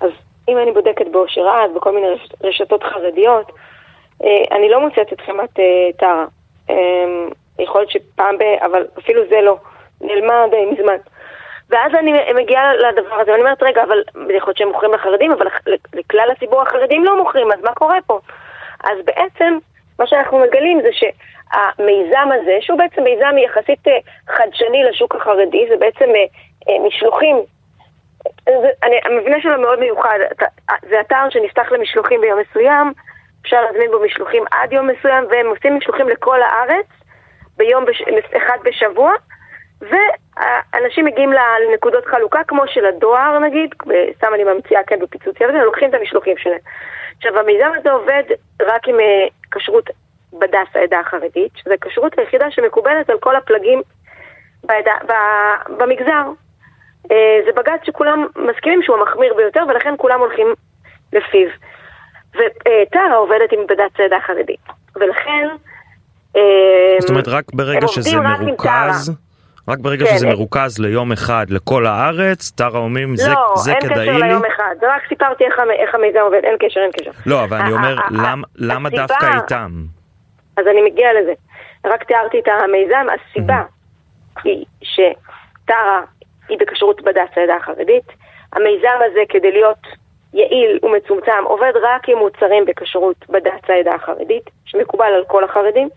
[0.00, 0.10] אז
[0.48, 2.06] אם אני בודקת באושר עד, בכל מיני
[2.44, 3.52] רשתות חרדיות,
[4.24, 6.24] אה, אני לא מוצאת את חמת אה, טרה.
[6.70, 6.76] אה,
[7.58, 8.42] יכול להיות שפעם ב...
[8.42, 9.56] אבל אפילו זה לא.
[10.00, 10.96] נעלמה די מזמן.
[11.72, 15.46] ואז אני מגיעה לדבר הזה, ואני אומרת, רגע, אבל יכול להיות שהם מוכרים לחרדים, אבל
[15.94, 18.20] לכלל הציבור החרדים לא מוכרים, אז מה קורה פה?
[18.84, 19.58] אז בעצם,
[19.98, 23.84] מה שאנחנו מגלים זה שהמיזם הזה, שהוא בעצם מיזם יחסית
[24.28, 26.06] חדשני לשוק החרדי, זה בעצם
[26.86, 27.36] משלוחים.
[28.44, 30.18] זה, אני, המבנה שלו מאוד מיוחד,
[30.88, 32.92] זה אתר שנפתח למשלוחים ביום מסוים,
[33.42, 36.86] אפשר להזמין בו משלוחים עד יום מסוים, והם עושים משלוחים לכל הארץ
[37.56, 38.02] ביום בש...
[38.36, 39.12] אחד בשבוע,
[39.82, 43.74] ואנשים מגיעים לנקודות חלוקה, כמו של הדואר נגיד,
[44.16, 46.58] סתם אני ממציאה כן בפיצוציה, ולוקחים את המשלוחים שלהם.
[47.16, 48.22] עכשיו, המיזם הזה עובד
[48.62, 49.90] רק עם אה, כשרות
[50.32, 53.82] בדס העדה החרדית, שזו הכשרות היחידה שמקובלת על כל הפלגים
[54.64, 54.92] בעדה,
[55.78, 56.24] במגזר.
[57.10, 60.46] אה, זה בג"ץ שכולם מסכימים שהוא המחמיר ביותר, ולכן כולם הולכים
[61.12, 61.48] לפיו.
[62.34, 64.60] וטרה עובדת עם בדת צעדה חרדית.
[64.96, 65.48] ולכן...
[66.36, 69.10] אה, זאת אומרת, רק ברגע שזה מרוכז...
[69.68, 70.16] רק ברגע כן.
[70.16, 74.06] שזה מרוכז ליום אחד לכל הארץ, טרה אומרים, לא, זה, זה כדאי לי?
[74.06, 77.10] לא, אין קשר ליום אחד, רק סיפרתי איך, איך המיזם עובד, אין קשר, אין קשר.
[77.26, 79.70] לא, אבל אני אומר, למ, למה הסיבה, דווקא איתם?
[80.56, 81.32] אז אני מגיעה לזה.
[81.84, 83.62] רק תיארתי את המיזם, הסיבה
[84.44, 86.00] היא שטרה
[86.48, 88.04] היא בכשרות בדת העדה החרדית.
[88.52, 89.86] המיזם הזה, כדי להיות
[90.34, 95.88] יעיל ומצומצם, עובד רק עם מוצרים בכשרות בדת העדה החרדית, שמקובל על כל החרדים,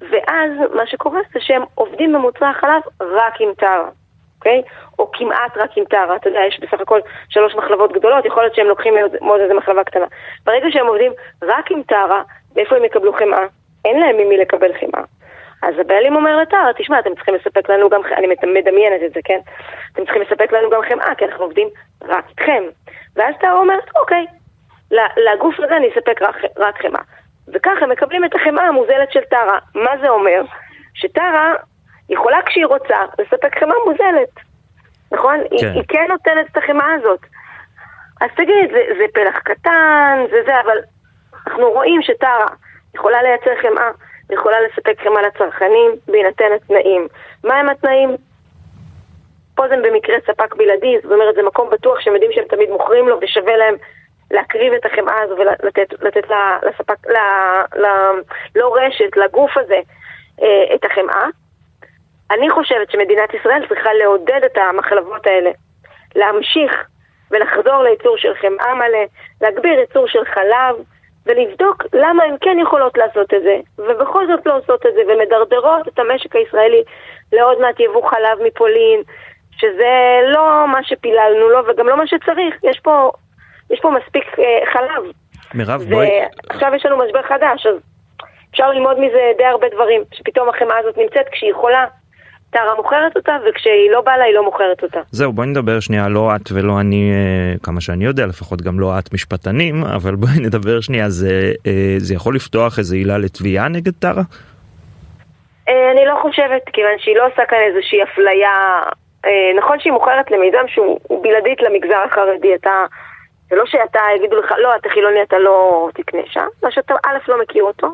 [0.00, 3.88] ואז מה שקורה זה שהם עובדים במוצרי החלב רק עם טרה,
[4.38, 4.62] אוקיי?
[4.98, 8.54] או כמעט רק עם טרה, אתה יודע, יש בסך הכל שלוש מחלבות גדולות, יכול להיות
[8.54, 10.06] שהם לוקחים מאוד איזה מחלבה קטנה.
[10.46, 12.22] ברגע שהם עובדים רק עם טרה,
[12.56, 13.46] מאיפה הם יקבלו חמאה?
[13.84, 15.04] אין להם ממי לקבל חמאה.
[15.62, 19.38] אז הבעלים אומר לטרה, תשמע, אתם צריכים לספק לנו גם, אני מדמיינת את זה, כן?
[19.92, 21.68] אתם צריכים לספק לנו גם חמאה, כי אנחנו עובדים
[22.02, 22.64] רק איתכם.
[23.16, 24.26] ואז טרה אומרת, אוקיי,
[25.16, 27.02] לגוף הזה אני אספק רק, רק חמאה.
[27.52, 29.58] וככה מקבלים את החמאה המוזלת של טרה.
[29.74, 30.42] מה זה אומר?
[30.94, 31.54] שטרה
[32.08, 34.34] יכולה כשהיא רוצה לספק חמאה מוזלת,
[35.12, 35.36] נכון?
[35.38, 35.56] כן.
[35.56, 37.20] היא, היא כן נותנת את החמאה הזאת.
[38.20, 40.78] אז תגיד, זה, זה פלח קטן, זה זה, אבל
[41.46, 42.46] אנחנו רואים שטרה
[42.94, 43.90] יכולה לייצר חמאה,
[44.30, 47.08] יכולה לספק חמאה לצרכנים בהינתן התנאים.
[47.44, 48.16] מה הם התנאים?
[49.54, 53.08] פה זה במקרה ספק בלעדי, זאת אומרת זה מקום בטוח שהם יודעים שהם תמיד מוכרים
[53.08, 53.74] לו ושווה להם
[54.30, 56.24] להקריב את החמאה הזו ולתת לתת
[56.62, 57.06] לספק,
[58.54, 59.80] לא רשת, לגוף הזה,
[60.42, 61.26] אה, את החמאה.
[62.30, 65.50] אני חושבת שמדינת ישראל צריכה לעודד את המחלבות האלה
[66.14, 66.86] להמשיך
[67.30, 69.04] ולחזור לייצור של חמאה מלא,
[69.40, 70.76] להגביר ייצור של חלב
[71.26, 75.88] ולבדוק למה הן כן יכולות לעשות את זה, ובכל זאת לא עושות את זה, ומדרדרות
[75.88, 76.82] את המשק הישראלי
[77.32, 79.02] לעוד מעט יבוא חלב מפולין,
[79.56, 82.54] שזה לא מה שפיללנו לו וגם לא מה שצריך.
[82.64, 83.10] יש פה,
[83.70, 85.02] יש פה מספיק אה, חלב.
[85.54, 86.08] מירב, בואי...
[86.48, 87.74] ועכשיו יש לנו משבר חדש, אז
[88.50, 91.84] אפשר ללמוד מזה די הרבה דברים, שפתאום החמאה הזאת נמצאת כשהיא יכולה.
[92.50, 95.00] טרה מוכרת אותה, וכשהיא לא באה לה היא לא מוכרת אותה.
[95.10, 98.98] זהו, בואי נדבר שנייה, לא את ולא אני, אה, כמה שאני יודע, לפחות גם לא
[98.98, 103.92] את משפטנים, אבל בואי נדבר שנייה, זה, אה, זה יכול לפתוח איזה עילה לתביעה נגד
[103.98, 104.22] טרה?
[105.68, 108.80] אני לא חושבת, כיוון שהיא לא עושה כאן איזושהי אפליה
[109.24, 112.84] אה, נכון שהיא מוכרת למיזם שהוא בלעדית למגזר החרדי, אתה,
[113.50, 117.16] זה לא שאתה יגידו לך, לא, אתה חילוני, אתה לא תקנה שם, מה שאתה א'
[117.28, 117.86] לא מכיר אותו,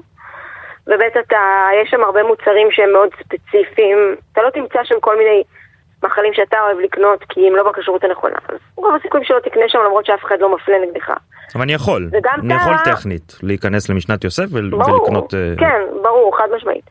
[0.87, 1.39] וב' אתה,
[1.83, 3.99] יש שם הרבה מוצרים שהם מאוד ספציפיים,
[4.33, 5.43] אתה לא תמצא שם כל מיני
[6.03, 8.35] מאכלים שאתה אוהב לקנות כי הם לא בכשרות הנכונה.
[8.49, 11.11] אז רוב הסיכויים שלא תקנה שם למרות שאף אחד לא מפלה נגדך.
[11.55, 12.09] אבל אני יכול,
[12.43, 15.35] אני יכול טרה- טכנית להיכנס למשנת יוסף ול- ברור, ולקנות...
[15.35, 16.85] אה, כן, ברור, חד משמעית.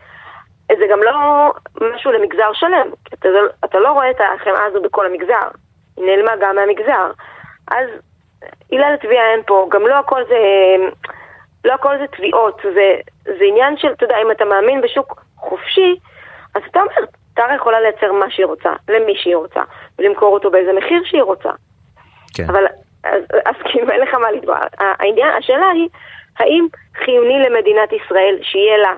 [0.67, 1.13] זה גם לא
[1.95, 5.47] משהו למגזר שלם, אתה, לא- אתה לא רואה את החמאה הזו בכל המגזר,
[5.97, 7.11] היא נעלמה גם מהמגזר.
[7.71, 7.87] אז
[8.69, 10.37] עילה לתביעה אין פה, גם לא הכל זה,
[11.65, 15.95] לא הכל זה תביעות, זה, זה עניין של, אתה יודע, אם אתה מאמין בשוק חופשי,
[16.55, 19.61] אז אתה אומר, טרה יכולה לייצר מה שהיא רוצה, למי שהיא רוצה,
[19.99, 21.49] ולמכור אותו באיזה מחיר שהיא רוצה.
[22.33, 22.43] כן.
[22.49, 22.65] אבל
[23.03, 24.59] אז, אז כאילו אין לך מה לתבוע.
[24.77, 25.89] העניין, השאלה היא,
[26.39, 28.93] האם חיוני למדינת ישראל שיהיה לה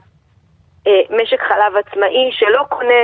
[0.88, 3.04] אה, משק חלב עצמאי שלא קונה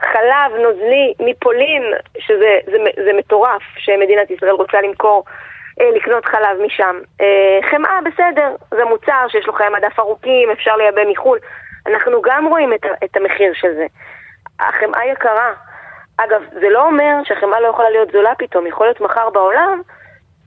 [0.00, 1.82] חלב נוזלי מפולין,
[2.18, 6.96] שזה זה, זה מטורף שמדינת ישראל רוצה למכור, אה, לקנות חלב משם.
[7.20, 11.38] אה, חמאה בסדר, זה מוצר שיש לו חיי מדף ארוכים, אפשר לייבא מחו"ל.
[11.86, 13.86] אנחנו גם רואים את, את המחיר של זה.
[14.60, 15.52] החמאה יקרה.
[16.16, 19.80] אגב, זה לא אומר שהחמאה לא יכולה להיות זולה פתאום, יכול להיות מחר בעולם,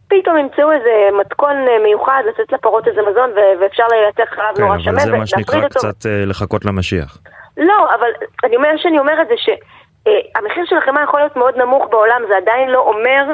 [0.08, 4.62] פתאום ימצאו איזה מתכון אה, מיוחד לתת לפרות איזה מזון ו- ואפשר לייצר חלב כן,
[4.62, 5.80] נורא אבל שמן זה מה ולהפריד שנקרא אותו.
[5.80, 7.18] קצת אה, לחכות למשיח.
[7.58, 8.10] לא, אבל
[8.44, 12.70] אני אומר שאני אומרת זה שהמחיר של החמאה יכול להיות מאוד נמוך בעולם, זה עדיין
[12.70, 13.34] לא אומר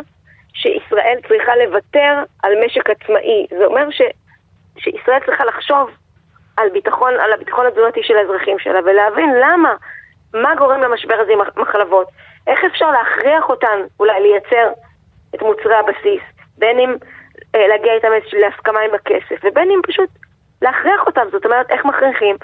[0.53, 3.47] שישראל צריכה לוותר על משק עצמאי.
[3.49, 4.01] זה אומר ש,
[4.77, 5.89] שישראל צריכה לחשוב
[6.57, 9.75] על ביטחון, על הביטחון התזונתי של האזרחים שלה ולהבין למה,
[10.33, 12.07] מה גורם למשבר הזה עם המחלבות,
[12.47, 14.71] איך אפשר להכריח אותן אולי לייצר
[15.35, 16.21] את מוצרי הבסיס,
[16.57, 16.95] בין אם
[17.55, 20.09] אה, להגיע איתם להסכמה עם הכסף, ובין אם פשוט
[20.61, 22.35] להכריח אותם, זאת אומרת איך מכריחים,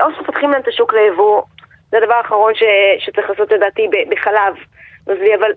[0.00, 1.42] או שפותחים להם את השוק ליבוא,
[1.90, 2.62] זה הדבר האחרון ש,
[2.98, 4.54] שצריך לעשות לדעתי בחלב.
[5.08, 5.52] נוזלי, אבל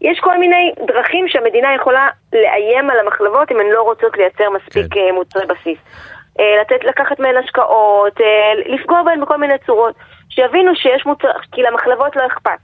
[0.00, 4.94] יש כל מיני דרכים שהמדינה יכולה לאיים על המחלבות אם הן לא רוצות לייצר מספיק
[4.94, 5.00] כן.
[5.08, 5.14] כן.
[5.14, 5.78] מוצרי בסיס.
[6.40, 9.94] אה, לתת, לקחת מהן השקעות, אה, לפגוע בהן בכל מיני צורות,
[10.28, 12.58] שיבינו שיש מוצר, כי למחלבות לא אכפת.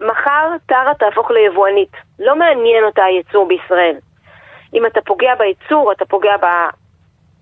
[0.00, 3.96] מחר טרה תהפוך ליבואנית, לא מעניין אותה הייצור בישראל.
[4.74, 6.34] אם אתה פוגע בייצור, אתה פוגע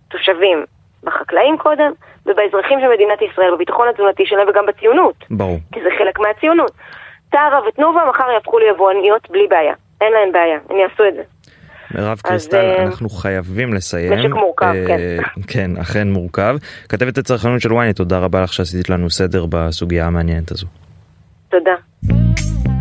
[0.08, 0.64] בתושבים,
[1.02, 1.92] בחקלאים קודם,
[2.26, 5.58] ובאזרחים של מדינת ישראל, בביטחון התזונתי שלהם וגם בציונות, ברור.
[5.72, 6.72] כי זה חלק מהציונות.
[7.32, 9.74] טרה ותנובה מחר יהפכו ליבואניות בלי בעיה.
[10.00, 11.22] אין להן בעיה, הן יעשו את זה.
[11.94, 14.12] מירב קריסטל, אה, אנחנו חייבים לסיים.
[14.12, 14.98] משק מורכב, אה, כן.
[15.46, 16.56] כן, אכן מורכב.
[16.88, 20.66] כתבת הצרכנות של ynet, תודה רבה לך שעשית לנו סדר בסוגיה המעניינת הזו.
[21.48, 21.74] תודה.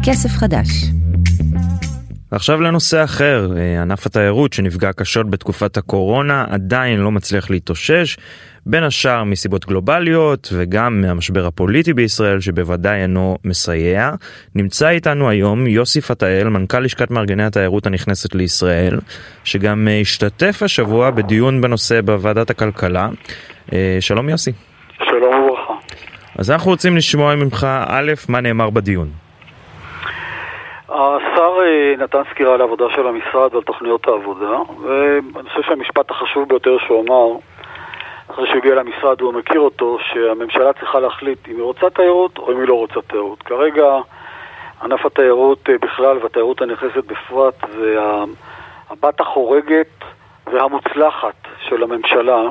[0.05, 0.67] כסף חדש.
[2.31, 8.17] עכשיו לנושא אחר, אה, ענף התיירות שנפגע קשות בתקופת הקורונה עדיין לא מצליח להתאושש,
[8.65, 14.11] בין השאר מסיבות גלובליות וגם מהמשבר הפוליטי בישראל שבוודאי אינו מסייע.
[14.55, 18.99] נמצא איתנו היום יוסי פתאל, מנכ"ל לשכת מארגני התיירות הנכנסת לישראל,
[19.43, 23.09] שגם אה, השתתף השבוע בדיון בנושא בוועדת הכלכלה.
[23.73, 24.51] אה, שלום יוסי.
[24.97, 25.73] שלום וברכה.
[26.37, 29.30] אז אנחנו רוצים לשמוע ממך, א', מה נאמר בדיון.
[30.91, 36.49] השר אה, נתן סקירה על העבודה של המשרד ועל תוכניות העבודה, ואני חושב שהמשפט החשוב
[36.49, 37.39] ביותר שהוא אמר,
[38.31, 42.51] אחרי שהוא הגיע למשרד והוא מכיר אותו, שהממשלה צריכה להחליט אם היא רוצה תיירות או
[42.51, 43.43] אם היא לא רוצה תיירות.
[43.43, 43.97] כרגע
[44.81, 47.97] ענף התיירות אה, בכלל והתיירות הנכנסת בפרט זה
[48.89, 50.03] הבת החורגת
[50.47, 52.41] והמוצלחת של הממשלה,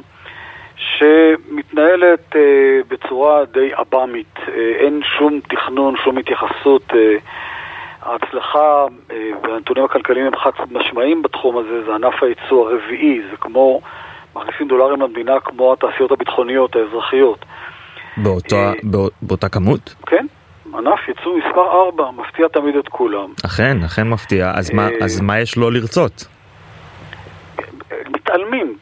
[0.77, 4.39] שמתנהלת אה, בצורה די עב"מית.
[4.49, 6.83] אה, אין שום תכנון, שום התייחסות.
[6.95, 7.17] אה,
[8.03, 13.81] ההצלחה אה, והנתונים הכלכליים הם חד משמעיים בתחום הזה, זה ענף הייצוא הרביעי, זה כמו,
[14.37, 17.45] מכניסים דולרים למדינה כמו התעשיות הביטחוניות, האזרחיות.
[18.17, 19.95] באותה, אה, בא, באותה כמות?
[20.07, 20.27] כן,
[20.75, 23.29] ענף ייצוא מספר 4, מפתיע תמיד את כולם.
[23.47, 24.53] אכן, אכן מפתיע.
[24.55, 26.27] אז, מה, אה, אז מה יש לו לרצות?
[28.11, 28.77] מתעלמים,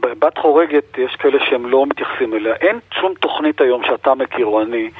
[0.00, 2.54] בת חורגת, יש כאלה שהם לא מתייחסים אליה.
[2.54, 4.90] אין שום תוכנית היום שאתה מכיר או אני,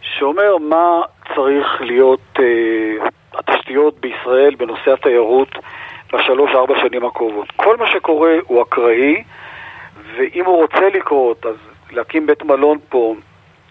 [0.00, 1.02] שאומר מה
[1.34, 5.48] צריך להיות אה, התשתיות בישראל בנושא התיירות
[6.12, 7.50] בשלוש-ארבע שנים הקרובות.
[7.56, 9.22] כל מה שקורה הוא אקראי,
[10.16, 11.56] ואם הוא רוצה לקרות, אז
[11.90, 13.14] להקים בית מלון פה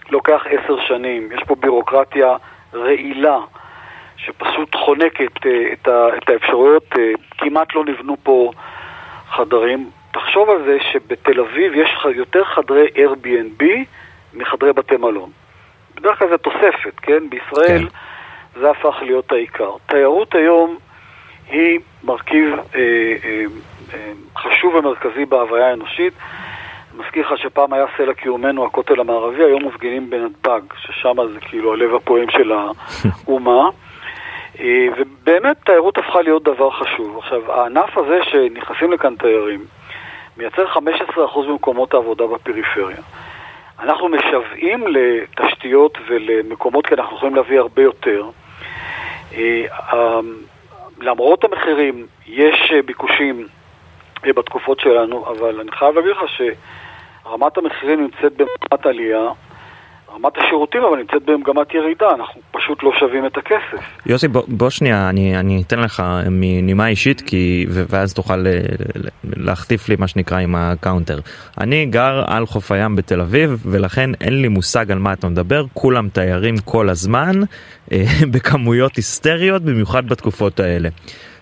[0.09, 1.29] לוקח עשר שנים.
[1.31, 2.35] יש פה בירוקרטיה
[2.73, 3.39] רעילה.
[4.25, 8.51] שפשוט חונקת אה, את, ה, את האפשרויות, אה, כמעט לא נבנו פה
[9.29, 9.89] חדרים.
[10.11, 13.63] תחשוב על זה שבתל אביב יש יותר חדרי Airbnb
[14.33, 15.29] מחדרי בתי מלון.
[16.01, 17.29] בדרך כלל זה תוספת, כן?
[17.29, 18.59] בישראל כן.
[18.59, 19.71] זה הפך להיות העיקר.
[19.85, 20.77] תיירות היום
[21.49, 22.79] היא מרכיב אה,
[23.23, 23.43] אה,
[23.93, 26.13] אה, חשוב ומרכזי בהוויה האנושית.
[26.93, 31.73] אני מזכיר לך שפעם היה סלע קיומנו הכותל המערבי, היום מפגינים בנתב"ג, ששם זה כאילו
[31.73, 33.69] הלב הפועם של האומה.
[34.59, 37.17] אה, ובאמת תיירות הפכה להיות דבר חשוב.
[37.17, 39.65] עכשיו, הענף הזה שנכנסים לכאן תיירים,
[40.37, 40.79] מייצר 15%
[41.47, 43.01] ממקומות העבודה בפריפריה.
[43.81, 48.29] אנחנו משוועים לתשתיות ולמקומות כי אנחנו יכולים להביא הרבה יותר.
[49.33, 50.35] אה, אמ,
[51.01, 53.47] למרות המחירים, יש ביקושים
[54.23, 59.29] בתקופות שלנו, אבל אני חייב להגיד לך שרמת המחירים נמצאת במגמת עלייה.
[60.15, 64.05] רמת השירותים אבל נמצאת במגמת ירידה, אנחנו פשוט לא שווים את הכסף.
[64.05, 68.59] יוסי, בוא, בוא שנייה, אני, אני אתן לך מנימה אישית, כי, ואז תוכל אה,
[69.23, 71.19] להחטיף לי מה שנקרא עם ה counter.
[71.57, 75.65] אני גר על חוף הים בתל אביב, ולכן אין לי מושג על מה אתה מדבר,
[75.73, 77.31] כולם תיירים כל הזמן,
[77.91, 80.89] אה, בכמויות היסטריות, במיוחד בתקופות האלה.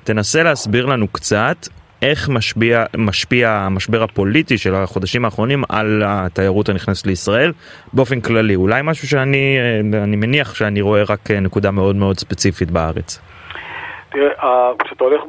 [0.03, 1.67] תנסה להסביר לנו קצת
[2.01, 7.51] איך משפיע, משפיע המשבר הפוליטי של החודשים האחרונים על התיירות הנכנסת לישראל
[7.93, 8.55] באופן כללי?
[8.55, 9.57] אולי משהו שאני
[10.03, 13.21] אני מניח שאני רואה רק נקודה מאוד מאוד ספציפית בארץ.
[14.09, 15.21] תראה, כשאתה הולך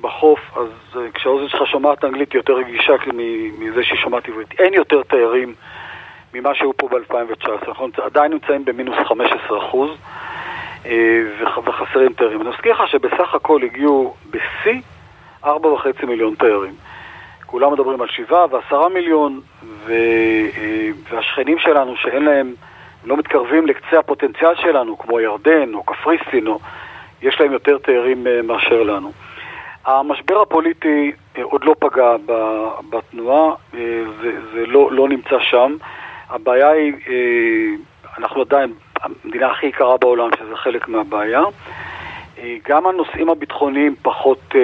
[0.00, 2.92] בחוף, אז אה, כשהאוזן שלך שומעת אנגלית היא יותר רגישה
[3.58, 4.60] מזה שהיא שומעת עברית.
[4.60, 5.54] אין יותר תיירים
[6.34, 7.68] ממה שהיו פה ב-2019.
[7.68, 9.90] אנחנו עדיין נמצאים במינוס 15 אחוז
[10.86, 11.20] אה,
[11.64, 12.40] וחסרים תיירים.
[12.40, 14.80] אני מזכיר לך שבסך הכל הגיעו בשיא
[15.44, 16.74] ארבע וחצי מיליון תיירים.
[17.46, 19.92] כולם מדברים על שבעה ועשרה מיליון, ו...
[20.56, 22.54] אה, והשכנים שלנו שאין להם,
[23.04, 26.58] לא מתקרבים לקצה הפוטנציאל שלנו, כמו ירדן או קפריסין, או...
[27.22, 29.12] יש להם יותר תיירים אה, מאשר לנו.
[29.86, 32.16] המשבר הפוליטי אה, עוד לא פגע
[32.90, 33.54] בתנועה,
[34.22, 35.76] זה, זה לא, לא נמצא שם.
[36.30, 36.92] הבעיה היא,
[38.18, 41.42] אנחנו עדיין המדינה הכי יקרה בעולם, שזה חלק מהבעיה.
[42.38, 44.60] אה, גם הנושאים הביטחוניים פחות אה,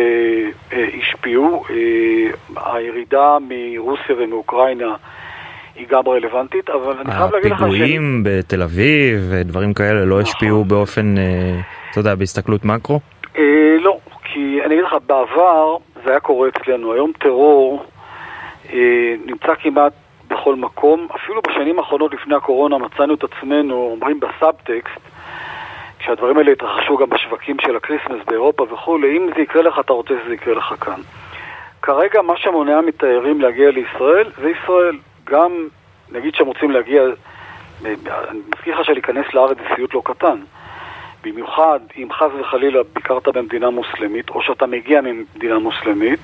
[0.73, 1.65] אה, השפיעו.
[1.71, 4.95] אה, הירידה מרוסיה ומאוקראינה
[5.75, 7.63] היא גם רלוונטית, אבל אני חייב להגיד לך ש...
[7.63, 10.69] הפיגועים בתל אביב ודברים כאלה לא השפיעו נכון.
[10.69, 13.01] באופן, אה, אתה יודע, בהסתכלות מקרו?
[13.81, 16.93] לא, כי אני אגיד לך, בעבר זה היה קורה אצלנו.
[16.93, 17.85] היום טרור
[19.27, 19.93] נמצא כמעט
[20.31, 21.07] בכל מקום.
[21.17, 25.01] אפילו בשנים האחרונות לפני הקורונה מצאנו את עצמנו, אומרים בסאבטקסט,
[26.01, 30.15] כשהדברים האלה יתרחשו גם בשווקים של הקריסמס באירופה וכולי, אם זה יקרה לך, אתה רוצה
[30.25, 31.01] שזה יקרה לך כאן.
[31.83, 34.99] כרגע מה שמונע מתיירים להגיע לישראל זה ישראל.
[35.25, 35.69] גם,
[36.13, 37.03] נגיד שהם רוצים להגיע,
[37.85, 40.41] אני מזכיר לך שלהיכנס לארץ זה סיוט לא קטן.
[41.25, 46.21] במיוחד אם חס וחלילה ביקרת במדינה מוסלמית, או שאתה מגיע ממדינה מוסלמית,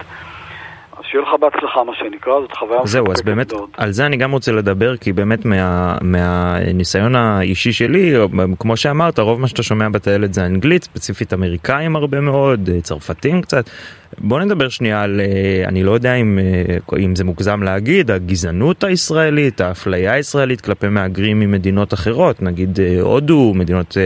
[0.99, 3.69] אז שיהיה לך בהצלחה מה שנקרא, זאת חוויה זהו, אז באמת, מאוד.
[3.77, 8.15] על זה אני גם רוצה לדבר, כי באמת מה, מהניסיון האישי שלי,
[8.59, 13.71] כמו שאמרת, רוב מה שאתה שומע בטיילת זה אנגלית, ספציפית אמריקאים הרבה מאוד, צרפתים קצת.
[14.19, 18.85] בוא נדבר שנייה על, אה, אני לא יודע אם, אה, אם זה מוגזם להגיד, הגזענות
[18.85, 23.97] הישראלית, האפליה הישראלית כלפי מהגרים ממדינות אחרות, נגיד אה, הודו, מדינות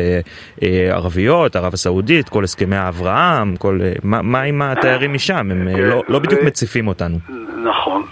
[0.91, 5.51] ערביות, ערב הסעודית, כל הסכמי האברהם, כל, מה, מה עם התיירים משם?
[5.51, 7.19] הם לא, לא בדיוק מציפים אותנו.
[7.65, 8.03] נכון.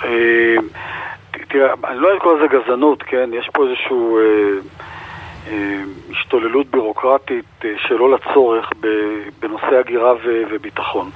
[1.49, 3.31] תראה, אני לא אקרא לזה גזענות, כן?
[3.33, 4.19] יש פה איזשהו...
[6.11, 8.71] השתוללות בירוקרטית שלא לצורך
[9.41, 11.11] בנושא הגירה וביטחון.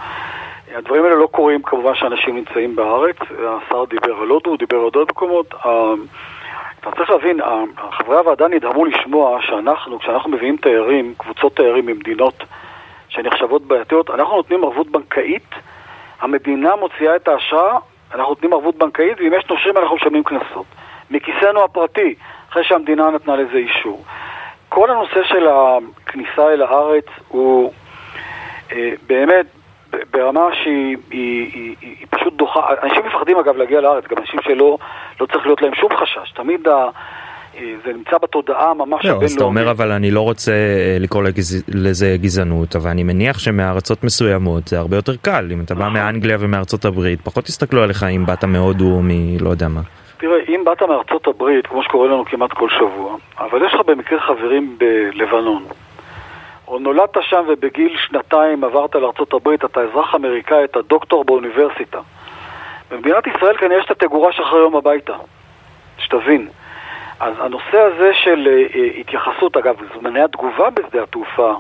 [0.75, 4.83] הדברים האלה לא קורים כמובן שאנשים נמצאים בארץ, השר דיבר על הודו, הוא דיבר על
[4.83, 5.55] עוד מקומות.
[5.67, 5.95] אה,
[6.81, 7.41] אתה צריך להבין,
[7.93, 12.45] חברי הוועדה נדהמו לשמוע שאנחנו, כשאנחנו מביאים תיירים, קבוצות תיירים ממדינות
[13.09, 15.55] שנחשבות בעייתיות, אנחנו נותנים ערבות בנקאית,
[16.23, 17.79] המדינה מוציאה את האשרה,
[18.15, 20.67] אנחנו נותנים ערבות בנקאית, ואם יש נושרים אנחנו משלמים קנסות.
[21.11, 22.15] מכיסנו הפרטי,
[22.51, 24.05] אחרי שהמדינה נתנה לזה אישור.
[24.69, 27.73] כל הנושא של הכניסה אל הארץ הוא
[28.73, 29.47] אה, באמת
[30.11, 34.41] ברמה שהיא היא, היא, היא, היא פשוט דוחה, אנשים מפחדים אגב להגיע לארץ, גם אנשים
[34.43, 34.79] שלא
[35.21, 36.89] לא צריך להיות להם שום חשש, תמיד ה...
[37.57, 39.21] אה, זה נמצא בתודעה ממש הבינלאומית.
[39.21, 41.23] לא, אז אתה אומר אבל אני לא רוצה אה, לקרוא.
[41.69, 45.49] לזה גזענות, אבל אני מניח שמארצות מסוימות זה הרבה יותר קל.
[45.53, 45.93] אם אתה בא נכון.
[45.93, 49.81] מאנגליה ומארצות הברית, פחות יסתכלו עליך אם באת מהודו או מלא יודע מה.
[50.17, 54.21] תראה, אם באת מארצות הברית, כמו שקורה לנו כמעט כל שבוע, אבל יש לך במקרה
[54.21, 55.65] חברים בלבנון,
[56.69, 61.99] או נולדת שם ובגיל שנתיים עברת לארה"ב, אתה אזרח אמריקאי, אתה דוקטור באוניברסיטה.
[62.91, 65.15] במדינת ישראל כנראה יש את התגורה שלך יום הביתה,
[65.99, 66.49] שתבין.
[67.23, 71.55] אז הנושא הזה של uh, התייחסות, אגב, זמני התגובה בשדה התעופה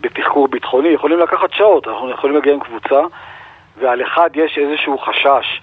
[0.00, 3.00] בתחקור ביטחוני יכולים לקחת שעות, אנחנו יכולים להגיע עם קבוצה
[3.78, 5.60] ועל אחד יש איזשהו חשש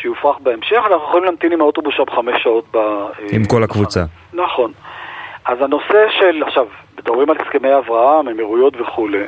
[0.00, 2.64] שיופרח בהמשך, אנחנו יכולים להמתין עם האוטובוס שם חמש שעות.
[2.70, 4.00] ב, אה, עם כל הקבוצה.
[4.32, 4.72] נכון.
[5.44, 6.66] אז הנושא של, עכשיו,
[6.98, 9.24] מדברים על הסכמי אברהם, אמירויות וכולי,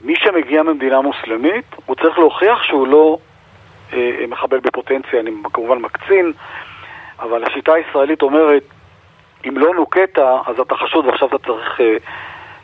[0.00, 3.18] מי שמגיע ממדינה מוסלמית, הוא צריך להוכיח שהוא לא
[3.92, 6.32] אה, מחבל בפוטנציה, אני כמובן מקצין,
[7.22, 8.62] אבל השיטה הישראלית אומרת,
[9.48, 11.96] אם לא נוקטת, אז אתה חשוד ועכשיו אתה צריך אה,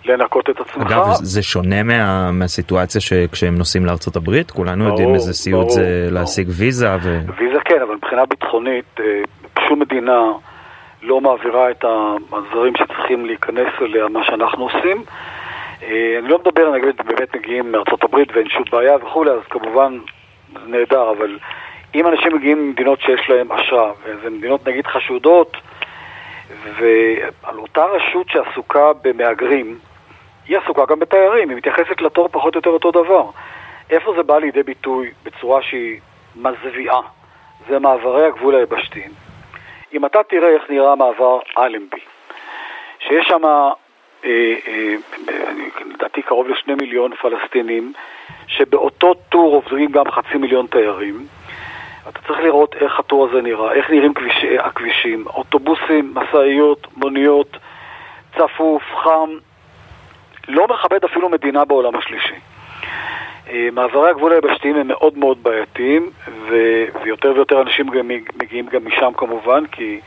[0.04, 0.86] לנקות את עצמך.
[0.86, 4.50] אגב, זה שונה מה, מהסיטואציה שכשהם נוסעים לארצות הברית?
[4.50, 6.20] כולנו ברור, יודעים איזה סיוט ברור, זה ברור.
[6.20, 6.88] להשיג ויזה.
[7.02, 7.20] ו...
[7.36, 9.04] ויזה כן, אבל מבחינה ביטחונית, אה,
[9.68, 10.22] שום מדינה
[11.02, 11.84] לא מעבירה את
[12.32, 15.02] הזרים שצריכים להיכנס אליה, מה שאנחנו עושים.
[15.82, 19.98] אה, אני לא מדבר, נגיד, באמת מגיעים מארצות הברית ואין שום בעיה וכולי, אז כמובן
[20.52, 21.38] זה נהדר, אבל
[21.98, 25.56] אם אנשים מגיעים ממדינות שיש להם אשרה, וזה מדינות נגיד חשודות,
[26.78, 29.78] ועל אותה רשות שעסוקה במהגרים,
[30.46, 33.24] היא עסוקה גם בתיירים, היא מתייחסת לתור פחות או יותר אותו דבר.
[33.90, 36.00] איפה זה בא לידי ביטוי בצורה שהיא
[36.36, 37.00] מזוויעה?
[37.68, 39.10] זה מעברי הגבול היבשתיים.
[39.92, 42.00] אם אתה תראה איך נראה מעבר אלנבי,
[42.98, 43.70] שיש שם, אה,
[44.24, 44.94] אה,
[45.86, 47.92] לדעתי קרוב לשני מיליון פלסטינים,
[48.46, 51.26] שבאותו טור עוברים גם חצי מיליון תיירים,
[52.08, 57.56] אתה צריך לראות איך הטור הזה נראה, איך נראים כביש, הכבישים, אוטובוסים, משאיות, מוניות,
[58.38, 59.30] צפוף, חם,
[60.48, 62.34] לא מכבד אפילו מדינה בעולם השלישי.
[63.50, 66.10] אה, מעברי הגבול היבשתיים הם מאוד מאוד בעייתיים,
[66.48, 68.08] ו- ויותר ויותר אנשים גם
[68.42, 70.00] מגיעים גם משם כמובן, כי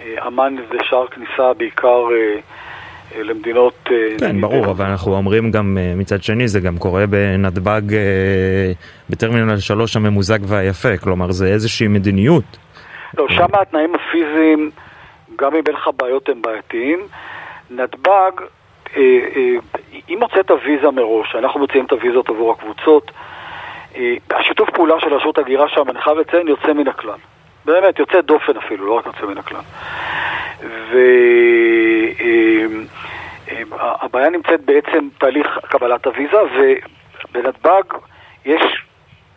[0.00, 2.38] אה, אמ"ן זה שער כניסה בעיקר אה,
[3.22, 3.88] למדינות...
[4.18, 7.82] כן, ברור, אבל אנחנו אומרים גם מצד שני, זה גם קורה בנתב"ג,
[9.10, 12.44] בטרמינל 3 הממוזג והיפה, כלומר זה איזושהי מדיניות.
[13.18, 14.70] לא, שם התנאים הפיזיים,
[15.38, 16.98] גם אם אין לך בעיות, הם בעייתיים.
[17.70, 18.32] נתב"ג
[18.96, 19.02] אה,
[19.36, 23.10] אה, אם הוצאת ויזה מראש, אנחנו מוציאים את הוויזות עבור הקבוצות,
[23.96, 27.18] אה, השיתוף פעולה של רשות הגירה שם, אני חייב לציין, יוצא מן הכלל.
[27.64, 29.60] באמת, יוצא דופן אפילו, לא רק יוצא מן הכלל.
[33.68, 36.38] והבעיה נמצאת בעצם תהליך קבלת הוויזה,
[37.30, 37.82] ובנתב"ג
[38.44, 38.62] יש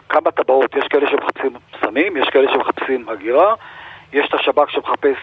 [0.10, 3.53] כמה טבעות, יש כאלה שמחפשים סמים, יש כאלה שמחפשים הגירה,
[4.14, 5.18] יש את השב"כ שמחפש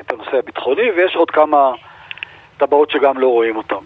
[0.00, 1.72] את הנושא הביטחוני, ויש עוד כמה...
[2.58, 3.84] טבעות שגם לא רואים אותן.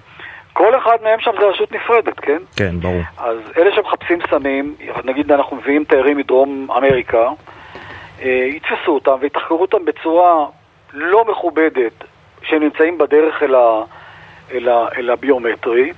[0.53, 2.39] כל אחד מהם שם זה רשות נפרדת, כן?
[2.57, 3.03] כן, ברור.
[3.19, 7.29] אז אלה שמחפשים סמים, נגיד אנחנו מביאים תיירים מדרום אמריקה,
[8.23, 10.47] אה, יתפסו אותם ויתחקרו אותם בצורה
[10.93, 12.05] לא מכובדת,
[12.43, 13.83] שהם נמצאים בדרך אל, ה,
[14.53, 15.93] אל, ה, אל הביומטרי.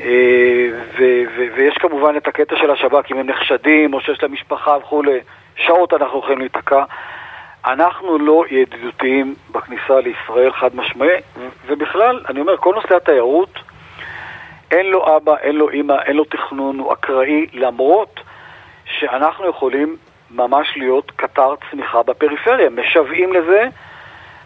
[0.00, 0.68] אה,
[0.98, 1.04] ו,
[1.36, 5.18] ו, ויש כמובן את הקטע של השב"כ, אם הם נחשדים או שיש להם משפחה וכולי,
[5.56, 6.84] שעות אנחנו יכולים להיתקע.
[7.66, 11.20] אנחנו לא ידידותיים בכניסה לישראל חד משמעי,
[11.66, 13.58] ובכלל, אני אומר, כל נושא התיירות,
[14.70, 18.20] אין לו אבא, אין לו אימא, אין לו תכנון, הוא אקראי, למרות
[18.84, 19.96] שאנחנו יכולים
[20.30, 23.68] ממש להיות קטר צמיחה בפריפריה, משוועים לזה.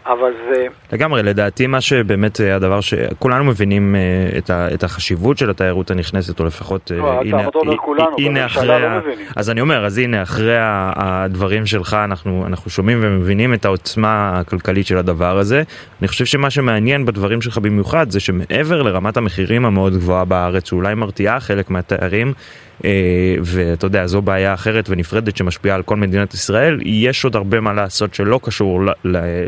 [0.06, 0.66] אבל זה...
[0.92, 5.90] לגמרי, לדעתי מה שבאמת אה, הדבר שכולנו מבינים אה, את, ה, את החשיבות של התיירות
[5.90, 6.92] הנכנסת, או לפחות...
[6.92, 8.66] אה, לא, הנה, אומר כולנו, הנה אחרי...
[8.66, 9.26] לא מבינים.
[9.36, 14.86] אז אני אומר, אז הנה, אחרי הדברים שלך אנחנו, אנחנו שומעים ומבינים את העוצמה הכלכלית
[14.86, 15.62] של הדבר הזה.
[16.00, 20.94] אני חושב שמה שמעניין בדברים שלך במיוחד זה שמעבר לרמת המחירים המאוד גבוהה בארץ, שאולי
[20.94, 22.32] מרתיעה חלק מהתיירים,
[23.42, 26.78] ואתה יודע, זו בעיה אחרת ונפרדת שמשפיעה על כל מדינת ישראל.
[26.84, 28.80] יש עוד הרבה מה לעשות שלא קשור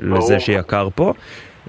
[0.03, 1.13] לזה שיקר פה.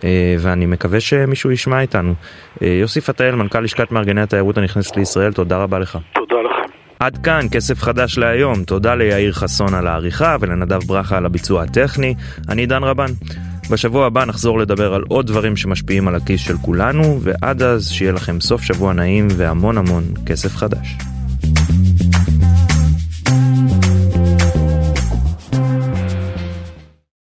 [0.03, 2.13] אה, ואני מקווה שמישהו ישמע איתנו.
[2.61, 5.97] אה, יוסי פתאל, מנכ"ל לשכת מארגני התיירות הנכנסת לישראל, תודה רבה לך.
[6.13, 6.73] תודה לכם.
[6.99, 12.13] עד כאן כסף חדש להיום, תודה ליאיר חסון על העריכה ולנדב ברכה על הביצוע הטכני,
[12.49, 13.09] אני דן רבן.
[13.71, 18.11] בשבוע הבא נחזור לדבר על עוד דברים שמשפיעים על הכיס של כולנו, ועד אז שיהיה
[18.11, 21.12] לכם סוף שבוע נעים והמון המון כסף חדש.
[23.25, 23.82] Thank you.